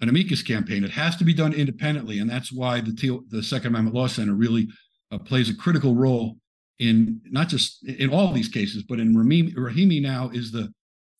an 0.00 0.08
amicus 0.08 0.42
campaign. 0.42 0.82
It 0.82 0.90
has 0.90 1.14
to 1.18 1.24
be 1.24 1.32
done 1.32 1.52
independently, 1.52 2.18
and 2.18 2.28
that's 2.28 2.52
why 2.52 2.80
the 2.80 2.92
T- 2.92 3.20
the 3.28 3.44
Second 3.44 3.68
Amendment 3.68 3.94
Law 3.94 4.08
Center 4.08 4.34
really 4.34 4.66
uh, 5.12 5.18
plays 5.18 5.48
a 5.48 5.54
critical 5.54 5.94
role 5.94 6.36
in 6.78 7.20
not 7.26 7.48
just 7.48 7.86
in 7.86 8.10
all 8.10 8.32
these 8.32 8.48
cases, 8.48 8.82
but 8.82 9.00
in 9.00 9.14
Rahimi, 9.14 9.54
Rahimi 9.54 10.02
now 10.02 10.30
is 10.32 10.50
the 10.50 10.72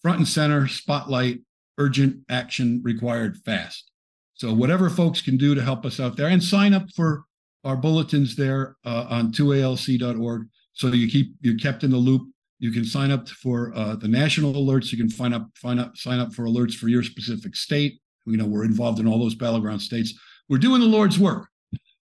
front 0.02 0.18
and 0.18 0.28
center 0.28 0.68
spotlight, 0.68 1.40
urgent 1.78 2.18
action 2.28 2.80
required 2.82 3.36
fast. 3.38 3.90
So 4.34 4.52
whatever 4.52 4.90
folks 4.90 5.22
can 5.22 5.36
do 5.36 5.54
to 5.54 5.62
help 5.62 5.86
us 5.86 6.00
out 6.00 6.16
there, 6.16 6.28
and 6.28 6.42
sign 6.42 6.74
up 6.74 6.86
for 6.94 7.24
our 7.62 7.76
bulletins 7.76 8.36
there 8.36 8.76
uh, 8.84 9.06
on 9.08 9.32
2alc.org, 9.32 10.48
so 10.72 10.88
you 10.88 11.08
keep 11.08 11.34
you're 11.40 11.56
kept 11.56 11.84
in 11.84 11.90
the 11.90 11.96
loop 11.96 12.28
you 12.64 12.70
can 12.70 12.84
sign 12.86 13.10
up 13.10 13.28
for 13.28 13.72
uh, 13.74 13.96
the 13.96 14.08
national 14.08 14.54
alerts. 14.54 14.90
You 14.90 14.96
can 14.96 15.10
find 15.10 15.34
up, 15.34 15.48
find 15.54 15.78
up, 15.78 15.98
sign 15.98 16.18
up 16.18 16.32
for 16.32 16.44
alerts 16.44 16.74
for 16.74 16.88
your 16.88 17.02
specific 17.02 17.56
state. 17.56 18.00
You 18.24 18.38
know, 18.38 18.46
we're 18.46 18.64
involved 18.64 19.00
in 19.00 19.06
all 19.06 19.18
those 19.18 19.34
battleground 19.34 19.82
states. 19.82 20.14
We're 20.48 20.56
doing 20.56 20.80
the 20.80 20.86
Lord's 20.86 21.18
work. 21.18 21.48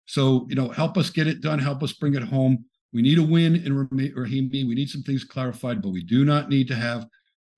So, 0.04 0.46
you 0.50 0.56
know, 0.56 0.68
help 0.68 0.98
us 0.98 1.08
get 1.08 1.26
it 1.26 1.40
done. 1.40 1.60
Help 1.60 1.82
us 1.82 1.94
bring 1.94 2.14
it 2.14 2.24
home. 2.24 2.66
We 2.92 3.02
need 3.02 3.18
a 3.18 3.22
win 3.22 3.56
in 3.56 3.88
Rahimi. 3.88 4.66
We 4.66 4.74
need 4.74 4.88
some 4.88 5.02
things 5.02 5.24
clarified, 5.24 5.80
but 5.82 5.90
we 5.90 6.02
do 6.02 6.24
not 6.24 6.48
need 6.48 6.68
to 6.68 6.74
have 6.74 7.06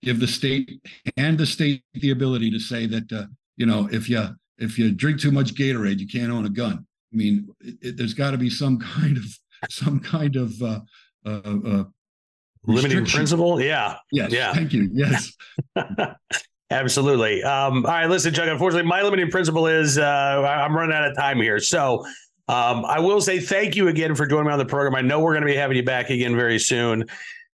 give 0.02 0.20
the 0.20 0.26
state 0.26 0.82
and 1.16 1.38
the 1.38 1.46
state 1.46 1.82
the 1.94 2.10
ability 2.10 2.50
to 2.50 2.58
say 2.58 2.86
that 2.86 3.10
uh, 3.12 3.26
you 3.56 3.66
know 3.66 3.88
if 3.90 4.08
you 4.08 4.28
if 4.58 4.78
you 4.78 4.92
drink 4.92 5.20
too 5.20 5.32
much 5.32 5.54
Gatorade, 5.54 5.98
you 5.98 6.06
can't 6.06 6.30
own 6.30 6.44
a 6.44 6.50
gun. 6.50 6.86
I 7.12 7.16
mean, 7.16 7.48
it, 7.60 7.74
it, 7.80 7.96
there's 7.96 8.14
got 8.14 8.32
to 8.32 8.38
be 8.38 8.50
some 8.50 8.78
kind 8.78 9.16
of 9.16 9.24
some 9.70 10.00
kind 10.00 10.36
of 10.36 10.60
uh, 10.62 10.80
uh, 11.24 11.58
uh 11.66 11.84
limiting 12.64 13.06
principle. 13.06 13.60
Yeah. 13.60 13.96
Yes. 14.10 14.32
Yeah. 14.32 14.52
Thank 14.52 14.72
you. 14.72 14.90
Yes. 14.92 15.32
Absolutely. 16.70 17.42
Um, 17.42 17.84
all 17.84 17.92
right, 17.92 18.06
listen, 18.06 18.32
Chuck. 18.32 18.48
Unfortunately, 18.48 18.88
my 18.88 19.02
limiting 19.02 19.30
principle 19.30 19.66
is 19.66 19.98
uh, 19.98 20.02
I'm 20.42 20.74
running 20.74 20.96
out 20.96 21.06
of 21.06 21.14
time 21.16 21.38
here. 21.38 21.58
So 21.58 22.02
um, 22.48 22.85
I 22.85 22.98
will 23.00 23.20
say 23.20 23.40
thank 23.40 23.76
you 23.76 23.88
again 23.88 24.14
for 24.14 24.26
joining 24.26 24.46
me 24.46 24.52
on 24.52 24.59
the 24.59 24.64
program. 24.64 24.94
I 24.94 25.00
know 25.00 25.20
we're 25.20 25.33
going 25.33 25.46
to 25.46 25.52
be 25.52 25.57
having 25.57 25.76
you 25.76 25.85
back 25.85 26.11
again 26.11 26.35
very 26.35 26.59
soon. 26.59 27.05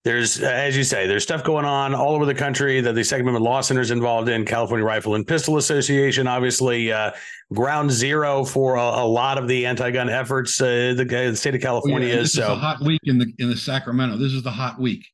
There's, 0.03 0.39
as 0.39 0.77
you 0.77 0.85
say, 0.85 1.05
there's 1.05 1.23
stuff 1.23 1.43
going 1.43 1.65
on 1.65 1.93
all 1.93 2.13
over 2.15 2.25
the 2.25 2.33
country 2.33 2.79
that 2.79 2.95
the 2.95 3.03
Second 3.03 3.23
Amendment 3.23 3.43
Law 3.43 3.59
Center 3.59 3.81
is 3.81 3.91
involved 3.91 4.29
in. 4.29 4.45
California 4.45 4.85
Rifle 4.85 5.15
and 5.15 5.27
Pistol 5.27 5.57
Association, 5.57 6.27
obviously, 6.27 6.93
uh, 6.93 7.11
ground 7.53 7.91
zero 7.91 8.45
for 8.45 8.75
a, 8.75 8.81
a, 8.81 9.05
lot 9.05 9.37
of 9.37 9.49
the 9.49 9.65
anti-gun 9.65 10.09
efforts. 10.09 10.61
Uh, 10.61 10.93
the, 10.95 11.03
the, 11.03 11.35
state 11.35 11.55
of 11.55 11.61
California 11.61 12.07
yeah. 12.07 12.21
is 12.21 12.31
so 12.31 12.43
is 12.43 12.49
a 12.49 12.55
hot 12.55 12.79
week 12.81 13.01
in 13.03 13.17
the 13.17 13.25
in 13.39 13.49
the 13.49 13.57
Sacramento. 13.57 14.15
This 14.15 14.31
is 14.31 14.43
the 14.43 14.51
hot 14.51 14.79
week. 14.79 15.05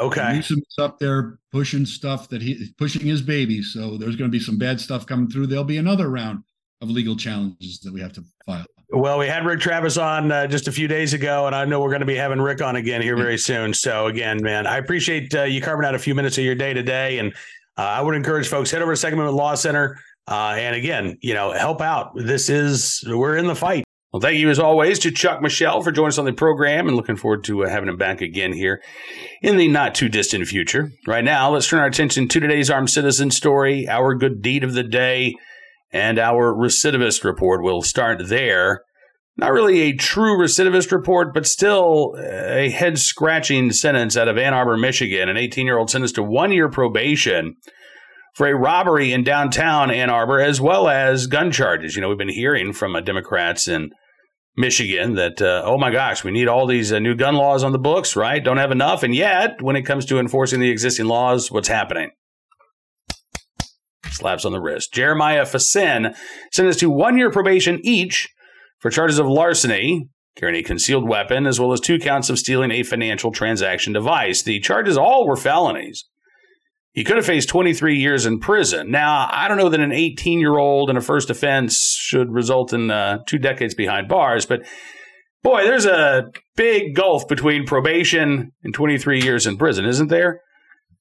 Okay. 0.00 0.32
Newsom's 0.34 0.74
up 0.80 0.98
there 0.98 1.38
pushing 1.52 1.86
stuff 1.86 2.28
that 2.30 2.42
he 2.42 2.72
pushing 2.76 3.06
his 3.06 3.22
baby. 3.22 3.62
So 3.62 3.96
there's 3.98 4.16
going 4.16 4.28
to 4.28 4.36
be 4.36 4.42
some 4.42 4.58
bad 4.58 4.80
stuff 4.80 5.06
coming 5.06 5.30
through. 5.30 5.46
There'll 5.46 5.62
be 5.62 5.76
another 5.76 6.10
round 6.10 6.42
of 6.80 6.90
legal 6.90 7.14
challenges 7.14 7.78
that 7.80 7.92
we 7.92 8.00
have 8.00 8.14
to 8.14 8.24
file. 8.46 8.66
Well, 8.92 9.18
we 9.18 9.28
had 9.28 9.46
Rick 9.46 9.60
Travis 9.60 9.96
on 9.96 10.32
uh, 10.32 10.48
just 10.48 10.66
a 10.66 10.72
few 10.72 10.88
days 10.88 11.14
ago, 11.14 11.46
and 11.46 11.54
I 11.54 11.64
know 11.64 11.80
we're 11.80 11.90
going 11.90 12.00
to 12.00 12.06
be 12.06 12.16
having 12.16 12.40
Rick 12.40 12.60
on 12.60 12.74
again 12.74 13.00
here 13.00 13.16
very 13.16 13.38
soon. 13.38 13.72
So 13.72 14.08
again, 14.08 14.42
man, 14.42 14.66
I 14.66 14.78
appreciate 14.78 15.32
uh, 15.32 15.44
you 15.44 15.60
carving 15.60 15.86
out 15.86 15.94
a 15.94 15.98
few 15.98 16.12
minutes 16.12 16.38
of 16.38 16.44
your 16.44 16.56
day 16.56 16.74
today, 16.74 17.18
and 17.18 17.32
uh, 17.78 17.82
I 17.82 18.02
would 18.02 18.16
encourage 18.16 18.48
folks 18.48 18.72
head 18.72 18.82
over 18.82 18.92
to 18.92 18.96
Second 18.96 19.20
Amendment 19.20 19.36
Law 19.36 19.54
Center, 19.54 20.00
uh, 20.26 20.56
and 20.58 20.74
again, 20.74 21.18
you 21.20 21.34
know, 21.34 21.52
help 21.52 21.80
out. 21.80 22.16
This 22.16 22.48
is 22.48 23.04
we're 23.06 23.36
in 23.36 23.46
the 23.46 23.54
fight. 23.54 23.84
Well, 24.12 24.20
thank 24.20 24.38
you 24.38 24.50
as 24.50 24.58
always 24.58 24.98
to 25.00 25.12
Chuck 25.12 25.40
Michel 25.40 25.82
for 25.82 25.92
joining 25.92 26.08
us 26.08 26.18
on 26.18 26.24
the 26.24 26.32
program 26.32 26.88
and 26.88 26.96
looking 26.96 27.14
forward 27.14 27.44
to 27.44 27.62
uh, 27.62 27.68
having 27.68 27.88
him 27.88 27.96
back 27.96 28.20
again 28.20 28.52
here 28.52 28.82
in 29.40 29.56
the 29.56 29.68
not 29.68 29.94
too 29.94 30.08
distant 30.08 30.48
future. 30.48 30.90
Right 31.06 31.22
now, 31.22 31.52
let's 31.52 31.68
turn 31.68 31.78
our 31.78 31.86
attention 31.86 32.26
to 32.26 32.40
today's 32.40 32.70
armed 32.70 32.90
citizen 32.90 33.30
story, 33.30 33.88
our 33.88 34.16
good 34.16 34.42
deed 34.42 34.64
of 34.64 34.74
the 34.74 34.82
day, 34.82 35.36
and 35.92 36.18
our 36.18 36.54
recidivist 36.54 37.24
report. 37.24 37.62
We'll 37.62 37.82
start 37.82 38.28
there. 38.28 38.82
Not 39.36 39.52
really 39.52 39.80
a 39.80 39.92
true 39.94 40.38
recidivist 40.38 40.92
report, 40.92 41.32
but 41.32 41.46
still 41.46 42.14
a 42.18 42.68
head 42.68 42.98
scratching 42.98 43.72
sentence 43.72 44.16
out 44.16 44.28
of 44.28 44.36
Ann 44.36 44.54
Arbor, 44.54 44.76
Michigan. 44.76 45.28
An 45.28 45.36
18 45.36 45.66
year 45.66 45.78
old 45.78 45.90
sentenced 45.90 46.16
to 46.16 46.22
one 46.22 46.52
year 46.52 46.68
probation 46.68 47.56
for 48.34 48.46
a 48.46 48.54
robbery 48.54 49.12
in 49.12 49.24
downtown 49.24 49.90
Ann 49.90 50.10
Arbor, 50.10 50.40
as 50.40 50.60
well 50.60 50.88
as 50.88 51.26
gun 51.26 51.50
charges. 51.50 51.96
You 51.96 52.02
know, 52.02 52.08
we've 52.08 52.18
been 52.18 52.28
hearing 52.28 52.72
from 52.72 52.94
uh, 52.94 53.00
Democrats 53.00 53.66
in 53.66 53.90
Michigan 54.56 55.14
that, 55.14 55.40
uh, 55.40 55.62
oh 55.64 55.78
my 55.78 55.90
gosh, 55.90 56.22
we 56.22 56.30
need 56.30 56.48
all 56.48 56.66
these 56.66 56.92
uh, 56.92 56.98
new 56.98 57.14
gun 57.14 57.34
laws 57.34 57.64
on 57.64 57.72
the 57.72 57.78
books, 57.78 58.16
right? 58.16 58.42
Don't 58.42 58.58
have 58.58 58.72
enough. 58.72 59.02
And 59.02 59.14
yet, 59.14 59.62
when 59.62 59.76
it 59.76 59.82
comes 59.82 60.04
to 60.06 60.18
enforcing 60.18 60.60
the 60.60 60.70
existing 60.70 61.06
laws, 61.06 61.50
what's 61.50 61.68
happening? 61.68 62.10
Slaps 64.10 64.44
on 64.44 64.52
the 64.52 64.60
wrist. 64.60 64.92
Jeremiah 64.92 65.44
Fasin 65.44 66.14
sentenced 66.52 66.80
to 66.80 66.90
one 66.90 67.16
year 67.16 67.30
probation 67.30 67.80
each 67.82 68.28
for 68.78 68.90
charges 68.90 69.18
of 69.18 69.26
larceny, 69.26 70.08
carrying 70.36 70.58
a 70.58 70.66
concealed 70.66 71.08
weapon, 71.08 71.46
as 71.46 71.60
well 71.60 71.72
as 71.72 71.80
two 71.80 71.98
counts 71.98 72.30
of 72.30 72.38
stealing 72.38 72.70
a 72.70 72.82
financial 72.82 73.30
transaction 73.30 73.92
device. 73.92 74.42
The 74.42 74.60
charges 74.60 74.96
all 74.96 75.26
were 75.26 75.36
felonies. 75.36 76.06
He 76.92 77.04
could 77.04 77.16
have 77.16 77.26
faced 77.26 77.48
23 77.48 77.98
years 77.98 78.26
in 78.26 78.40
prison. 78.40 78.90
Now, 78.90 79.28
I 79.30 79.46
don't 79.46 79.58
know 79.58 79.68
that 79.68 79.80
an 79.80 79.92
18 79.92 80.40
year 80.40 80.58
old 80.58 80.90
in 80.90 80.96
a 80.96 81.00
first 81.00 81.30
offense 81.30 81.96
should 81.98 82.32
result 82.32 82.72
in 82.72 82.90
uh, 82.90 83.18
two 83.26 83.38
decades 83.38 83.74
behind 83.74 84.08
bars, 84.08 84.44
but 84.44 84.66
boy, 85.42 85.64
there's 85.64 85.86
a 85.86 86.30
big 86.56 86.96
gulf 86.96 87.28
between 87.28 87.64
probation 87.64 88.52
and 88.64 88.74
23 88.74 89.22
years 89.22 89.46
in 89.46 89.56
prison, 89.56 89.84
isn't 89.84 90.08
there? 90.08 90.40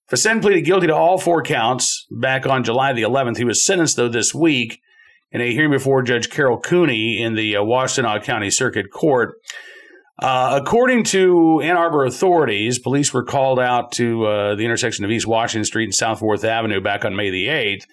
Fasin 0.09 0.41
pleaded 0.41 0.65
guilty 0.65 0.87
to 0.87 0.95
all 0.95 1.19
four 1.19 1.43
counts 1.43 2.07
back 2.09 2.47
on 2.47 2.63
July 2.63 2.93
the 2.93 3.03
11th. 3.03 3.37
He 3.37 3.43
was 3.43 3.63
sentenced, 3.63 3.95
though, 3.95 4.09
this 4.09 4.33
week 4.33 4.79
in 5.31 5.39
a 5.39 5.51
hearing 5.51 5.71
before 5.71 6.01
Judge 6.01 6.29
Carol 6.29 6.59
Kuhnke 6.59 7.19
in 7.19 7.35
the 7.35 7.55
uh, 7.55 7.61
Washtenaw 7.61 8.23
County 8.23 8.49
Circuit 8.49 8.87
Court. 8.91 9.35
Uh, 10.17 10.59
according 10.61 11.03
to 11.05 11.61
Ann 11.61 11.77
Arbor 11.77 12.05
authorities, 12.05 12.79
police 12.79 13.13
were 13.13 13.23
called 13.23 13.59
out 13.59 13.91
to 13.93 14.25
uh, 14.25 14.55
the 14.55 14.65
intersection 14.65 15.05
of 15.05 15.11
East 15.11 15.27
Washington 15.27 15.63
Street 15.63 15.85
and 15.85 15.95
South 15.95 16.19
Fourth 16.19 16.43
Avenue 16.43 16.81
back 16.81 17.05
on 17.05 17.15
May 17.15 17.29
the 17.29 17.47
8th 17.47 17.83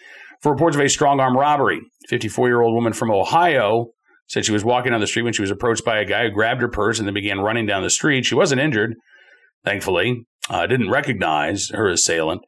for 0.41 0.53
reports 0.53 0.75
of 0.75 0.83
a 0.83 0.89
strong 0.89 1.21
arm 1.21 1.37
robbery. 1.37 1.81
54 2.09 2.49
year 2.49 2.63
old 2.63 2.75
woman 2.75 2.95
from 2.95 3.11
Ohio 3.11 3.89
said 4.27 4.45
she 4.45 4.53
was 4.53 4.65
walking 4.65 4.91
down 4.91 5.01
the 5.01 5.07
street 5.07 5.23
when 5.23 5.33
she 5.33 5.43
was 5.43 5.51
approached 5.51 5.85
by 5.85 5.99
a 5.99 6.05
guy 6.05 6.25
who 6.25 6.31
grabbed 6.31 6.63
her 6.63 6.69
purse 6.69 6.99
and 6.99 7.07
then 7.07 7.15
began 7.15 7.41
running 7.41 7.67
down 7.67 7.83
the 7.83 7.91
street. 7.91 8.25
She 8.25 8.35
wasn't 8.35 8.61
injured, 8.61 8.95
thankfully. 9.65 10.27
Uh, 10.49 10.67
didn't 10.67 10.91
recognize 10.91 11.71
her 11.71 11.89
assailant. 11.89 12.43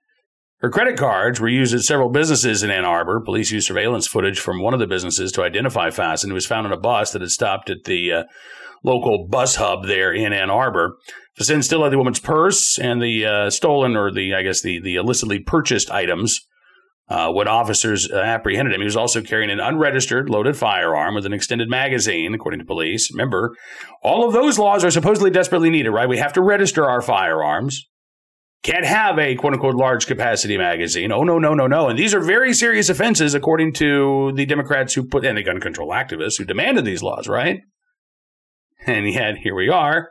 Her 0.60 0.70
credit 0.70 0.96
cards 0.96 1.40
were 1.40 1.48
used 1.48 1.74
at 1.74 1.82
several 1.82 2.10
businesses 2.10 2.62
in 2.62 2.70
Ann 2.70 2.84
Arbor. 2.84 3.20
Police 3.20 3.52
used 3.52 3.68
surveillance 3.68 4.08
footage 4.08 4.40
from 4.40 4.60
one 4.60 4.74
of 4.74 4.80
the 4.80 4.86
businesses 4.86 5.30
to 5.32 5.42
identify 5.42 5.90
Fasin, 5.90 6.28
who 6.28 6.34
was 6.34 6.46
found 6.46 6.66
on 6.66 6.72
a 6.72 6.76
bus 6.76 7.12
that 7.12 7.22
had 7.22 7.30
stopped 7.30 7.70
at 7.70 7.84
the 7.84 8.12
uh, 8.12 8.24
local 8.82 9.26
bus 9.28 9.56
hub 9.56 9.86
there 9.86 10.12
in 10.12 10.32
Ann 10.32 10.50
Arbor. 10.50 10.96
Fasin 11.38 11.62
still 11.62 11.84
had 11.84 11.92
the 11.92 11.98
woman's 11.98 12.18
purse 12.18 12.76
and 12.78 13.00
the 13.00 13.24
uh, 13.24 13.50
stolen, 13.50 13.96
or 13.96 14.10
the 14.10 14.34
I 14.34 14.42
guess 14.42 14.60
the 14.60 14.80
the 14.80 14.96
illicitly 14.96 15.38
purchased 15.38 15.90
items. 15.90 16.40
Uh, 17.08 17.32
when 17.32 17.48
officers 17.48 18.10
uh, 18.10 18.16
apprehended 18.18 18.74
him, 18.74 18.82
he 18.82 18.84
was 18.84 18.96
also 18.96 19.22
carrying 19.22 19.50
an 19.50 19.60
unregistered 19.60 20.28
loaded 20.28 20.56
firearm 20.56 21.14
with 21.14 21.24
an 21.24 21.32
extended 21.32 21.68
magazine, 21.68 22.34
according 22.34 22.60
to 22.60 22.66
police. 22.66 23.10
Remember, 23.12 23.54
all 24.02 24.26
of 24.26 24.34
those 24.34 24.58
laws 24.58 24.84
are 24.84 24.90
supposedly 24.90 25.30
desperately 25.30 25.70
needed, 25.70 25.90
right? 25.90 26.08
We 26.08 26.18
have 26.18 26.34
to 26.34 26.42
register 26.42 26.84
our 26.84 27.00
firearms. 27.00 27.88
Can't 28.62 28.84
have 28.84 29.18
a 29.18 29.36
quote 29.36 29.54
unquote 29.54 29.76
large 29.76 30.06
capacity 30.06 30.58
magazine. 30.58 31.10
Oh, 31.10 31.22
no, 31.22 31.38
no, 31.38 31.54
no, 31.54 31.66
no. 31.66 31.88
And 31.88 31.98
these 31.98 32.12
are 32.12 32.20
very 32.20 32.52
serious 32.52 32.90
offenses, 32.90 33.32
according 33.32 33.72
to 33.74 34.32
the 34.34 34.44
Democrats 34.44 34.92
who 34.92 35.04
put, 35.04 35.24
and 35.24 35.38
the 35.38 35.42
gun 35.42 35.60
control 35.60 35.90
activists 35.90 36.36
who 36.36 36.44
demanded 36.44 36.84
these 36.84 37.02
laws, 37.02 37.26
right? 37.26 37.60
And 38.86 39.08
yet, 39.08 39.38
here 39.38 39.54
we 39.54 39.70
are, 39.70 40.10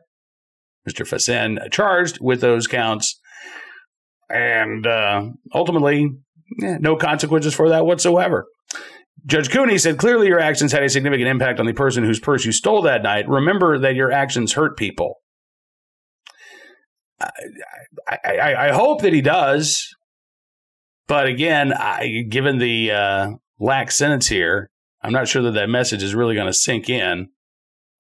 Mr. 0.89 1.05
Fasin 1.05 1.59
charged 1.71 2.19
with 2.21 2.41
those 2.41 2.67
counts. 2.67 3.19
And 4.29 4.87
uh, 4.87 5.29
ultimately, 5.53 6.09
no 6.57 6.95
consequences 6.95 7.53
for 7.53 7.69
that 7.69 7.85
whatsoever. 7.85 8.45
Judge 9.25 9.49
Kuhnke 9.49 9.79
said, 9.79 9.97
clearly 9.97 10.27
your 10.27 10.39
actions 10.39 10.71
had 10.71 10.83
a 10.83 10.89
significant 10.89 11.27
impact 11.27 11.59
on 11.59 11.65
the 11.65 11.73
person 11.73 12.03
whose 12.03 12.19
purse 12.19 12.45
you 12.45 12.51
stole 12.51 12.81
that 12.83 13.03
night. 13.03 13.27
Remember 13.27 13.77
that 13.79 13.95
your 13.95 14.11
actions 14.11 14.53
hurt 14.53 14.77
people. 14.77 15.15
I, 17.19 18.17
I, 18.23 18.67
I 18.67 18.71
hope 18.71 19.01
that 19.01 19.13
he 19.13 19.21
does. 19.21 19.93
But 21.07 21.27
again, 21.27 21.73
I, 21.73 22.23
given 22.29 22.57
the 22.57 22.91
uh, 22.91 23.29
lax 23.59 23.97
sentence 23.97 24.27
here, 24.27 24.69
I'm 25.01 25.13
not 25.13 25.27
sure 25.27 25.41
that 25.43 25.51
that 25.51 25.69
message 25.69 26.03
is 26.03 26.15
really 26.15 26.35
going 26.35 26.47
to 26.47 26.53
sink 26.53 26.89
in. 26.89 27.29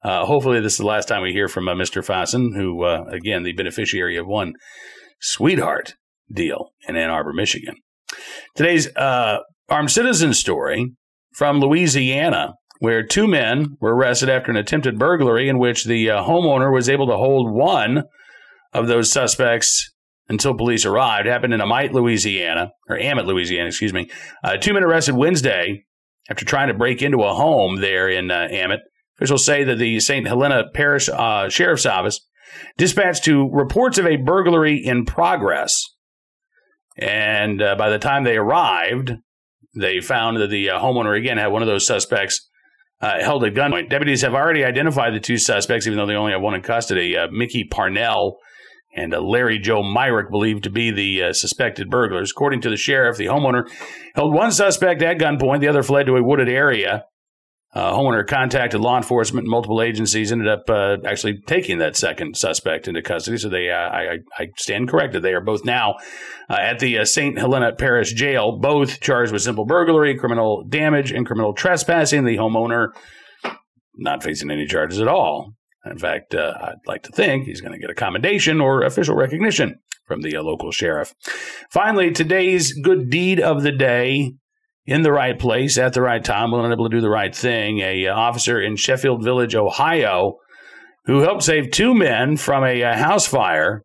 Uh, 0.03 0.25
hopefully, 0.25 0.59
this 0.59 0.73
is 0.73 0.79
the 0.79 0.85
last 0.85 1.07
time 1.07 1.23
we 1.23 1.31
hear 1.31 1.47
from 1.47 1.67
uh, 1.67 1.73
Mr. 1.73 2.05
Fasin, 2.05 2.55
who, 2.55 2.83
uh, 2.83 3.05
again, 3.09 3.43
the 3.43 3.53
beneficiary 3.53 4.17
of 4.17 4.27
one 4.27 4.53
sweetheart 5.19 5.95
deal 6.31 6.71
in 6.87 6.95
Ann 6.95 7.09
Arbor, 7.09 7.33
Michigan. 7.33 7.75
Today's 8.55 8.87
uh, 8.95 9.39
armed 9.69 9.91
citizen 9.91 10.33
story 10.33 10.93
from 11.33 11.59
Louisiana, 11.59 12.53
where 12.79 13.03
two 13.03 13.27
men 13.27 13.77
were 13.79 13.95
arrested 13.95 14.29
after 14.29 14.51
an 14.51 14.57
attempted 14.57 14.97
burglary 14.97 15.49
in 15.49 15.59
which 15.59 15.85
the 15.85 16.09
uh, 16.09 16.23
homeowner 16.23 16.73
was 16.73 16.89
able 16.89 17.07
to 17.07 17.17
hold 17.17 17.51
one 17.51 18.03
of 18.73 18.87
those 18.87 19.11
suspects 19.11 19.91
until 20.29 20.55
police 20.55 20.85
arrived. 20.85 21.27
It 21.27 21.31
happened 21.31 21.53
in 21.53 21.61
Amite, 21.61 21.93
Louisiana, 21.93 22.71
or 22.89 22.97
Amet, 22.97 23.25
Louisiana, 23.25 23.67
excuse 23.67 23.93
me. 23.93 24.09
Uh, 24.43 24.57
two 24.57 24.73
men 24.73 24.83
arrested 24.83 25.15
Wednesday 25.15 25.85
after 26.29 26.45
trying 26.45 26.67
to 26.67 26.73
break 26.73 27.01
into 27.01 27.23
a 27.23 27.33
home 27.33 27.77
there 27.77 28.09
in 28.09 28.31
uh. 28.31 28.47
Officials 29.17 29.45
say 29.45 29.63
that 29.63 29.79
the 29.79 29.99
St. 29.99 30.27
Helena 30.27 30.65
Parish 30.75 31.09
uh, 31.09 31.49
Sheriff's 31.49 31.87
Office 31.87 32.19
dispatched 32.77 33.23
to 33.23 33.49
reports 33.51 33.97
of 33.97 34.05
a 34.05 34.17
burglary 34.17 34.77
in 34.77 35.05
progress. 35.05 35.83
And 36.97 37.61
uh, 37.61 37.75
by 37.75 37.89
the 37.89 37.99
time 37.99 38.23
they 38.23 38.37
arrived, 38.37 39.13
they 39.75 40.01
found 40.01 40.37
that 40.37 40.49
the 40.49 40.71
uh, 40.71 40.79
homeowner 40.79 41.17
again 41.17 41.37
had 41.37 41.47
one 41.47 41.61
of 41.61 41.67
those 41.67 41.85
suspects 41.85 42.49
uh, 43.01 43.21
held 43.21 43.43
at 43.43 43.53
gunpoint. 43.53 43.89
Deputies 43.89 44.21
have 44.23 44.33
already 44.33 44.63
identified 44.63 45.13
the 45.13 45.19
two 45.19 45.37
suspects, 45.37 45.85
even 45.85 45.97
though 45.97 46.07
they 46.07 46.15
only 46.15 46.31
have 46.31 46.41
one 46.41 46.55
in 46.55 46.61
custody. 46.61 47.15
Uh, 47.15 47.27
Mickey 47.31 47.63
Parnell 47.63 48.37
and 48.95 49.13
uh, 49.13 49.21
Larry 49.21 49.59
Joe 49.59 49.83
Myrick, 49.83 50.31
believed 50.31 50.63
to 50.63 50.71
be 50.71 50.91
the 50.91 51.23
uh, 51.23 51.33
suspected 51.33 51.89
burglars. 51.89 52.31
According 52.31 52.61
to 52.61 52.69
the 52.69 52.77
sheriff, 52.77 53.17
the 53.17 53.25
homeowner 53.25 53.69
held 54.15 54.33
one 54.33 54.51
suspect 54.51 55.01
at 55.03 55.19
gunpoint. 55.19 55.59
The 55.61 55.67
other 55.67 55.83
fled 55.83 56.07
to 56.07 56.15
a 56.15 56.23
wooded 56.23 56.49
area. 56.49 57.05
Uh, 57.77 57.93
homeowner 57.93 58.25
contacted 58.25 58.81
law 58.81 58.97
enforcement 58.97 59.45
multiple 59.45 59.83
agencies 59.83 60.31
ended 60.31 60.47
up 60.47 60.67
uh, 60.67 60.97
actually 61.05 61.39
taking 61.45 61.77
that 61.77 61.95
second 61.95 62.35
suspect 62.35 62.87
into 62.87 63.03
custody. 63.03 63.37
So 63.37 63.49
they, 63.49 63.69
uh, 63.69 63.75
I, 63.75 64.17
I, 64.35 64.47
stand 64.57 64.89
corrected. 64.89 65.21
They 65.21 65.33
are 65.33 65.41
both 65.41 65.63
now 65.63 65.97
uh, 66.49 66.55
at 66.55 66.79
the 66.79 66.97
uh, 66.97 67.05
St. 67.05 67.37
Helena 67.37 67.75
Parish 67.75 68.13
Jail, 68.13 68.57
both 68.57 68.99
charged 68.99 69.31
with 69.31 69.43
simple 69.43 69.63
burglary, 69.63 70.17
criminal 70.17 70.63
damage, 70.67 71.11
and 71.11 71.23
criminal 71.23 71.53
trespassing. 71.53 72.25
The 72.25 72.37
homeowner 72.37 72.87
not 73.95 74.23
facing 74.23 74.49
any 74.49 74.65
charges 74.65 74.99
at 74.99 75.07
all. 75.07 75.53
In 75.85 75.99
fact, 75.99 76.33
uh, 76.33 76.55
I'd 76.59 76.87
like 76.87 77.03
to 77.03 77.11
think 77.11 77.45
he's 77.45 77.61
going 77.61 77.73
to 77.73 77.79
get 77.79 77.91
a 77.91 77.95
commendation 77.95 78.59
or 78.59 78.81
official 78.81 79.15
recognition 79.15 79.75
from 80.07 80.23
the 80.23 80.35
local 80.39 80.71
sheriff. 80.71 81.13
Finally, 81.69 82.09
today's 82.09 82.73
good 82.73 83.11
deed 83.11 83.39
of 83.39 83.61
the 83.61 83.71
day 83.71 84.33
in 84.87 85.01
the 85.01 85.11
right 85.11 85.37
place 85.37 85.77
at 85.77 85.93
the 85.93 86.01
right 86.01 86.23
time, 86.23 86.49
willing 86.49 86.65
and 86.65 86.73
able 86.73 86.89
to 86.89 86.95
do 86.95 87.01
the 87.01 87.09
right 87.09 87.35
thing. 87.35 87.79
A 87.79 88.07
uh, 88.07 88.15
officer 88.15 88.59
in 88.59 88.77
Sheffield 88.77 89.21
Village, 89.21 89.53
Ohio, 89.53 90.37
who 91.05 91.19
helped 91.19 91.43
save 91.43 91.71
two 91.71 91.93
men 91.93 92.37
from 92.37 92.63
a, 92.63 92.81
a 92.81 92.91
uh, 92.91 92.97
house 92.97 93.27
fire. 93.27 93.83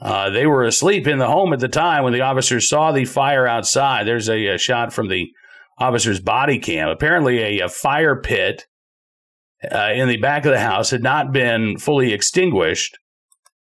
Uh, 0.00 0.28
they 0.28 0.46
were 0.46 0.64
asleep 0.64 1.06
in 1.06 1.18
the 1.18 1.26
home 1.26 1.54
at 1.54 1.60
the 1.60 1.68
time 1.68 2.04
when 2.04 2.12
the 2.12 2.20
officers 2.20 2.68
saw 2.68 2.92
the 2.92 3.06
fire 3.06 3.46
outside. 3.46 4.06
There's 4.06 4.28
a, 4.28 4.46
a 4.48 4.58
shot 4.58 4.92
from 4.92 5.08
the 5.08 5.28
officer's 5.78 6.20
body 6.20 6.58
cam. 6.58 6.88
Apparently, 6.88 7.38
a, 7.60 7.64
a 7.64 7.68
fire 7.68 8.20
pit 8.20 8.66
uh, 9.72 9.92
in 9.94 10.08
the 10.08 10.18
back 10.18 10.44
of 10.44 10.52
the 10.52 10.60
house 10.60 10.90
had 10.90 11.02
not 11.02 11.32
been 11.32 11.78
fully 11.78 12.12
extinguished 12.12 12.98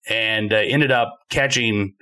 and 0.07 0.53
uh, 0.53 0.57
ended 0.57 0.91
up 0.91 1.17
catching 1.31 1.93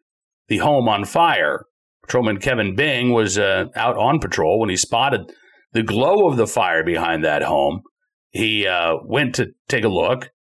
the 0.49 0.57
home 0.57 0.89
on 0.89 1.05
fire. 1.05 1.63
Patrolman 2.07 2.39
Kevin 2.39 2.75
Bing 2.75 3.11
was 3.11 3.37
uh, 3.37 3.65
out 3.75 3.97
on 3.97 4.19
patrol 4.19 4.59
when 4.59 4.69
he 4.69 4.77
spotted 4.77 5.31
the 5.73 5.83
glow 5.83 6.27
of 6.27 6.37
the 6.37 6.47
fire 6.47 6.83
behind 6.83 7.23
that 7.23 7.43
home. 7.43 7.81
He 8.29 8.65
uh, 8.65 8.95
went 9.03 9.35
to 9.35 9.47
take 9.67 9.83
a 9.83 9.89
look, 9.89 10.31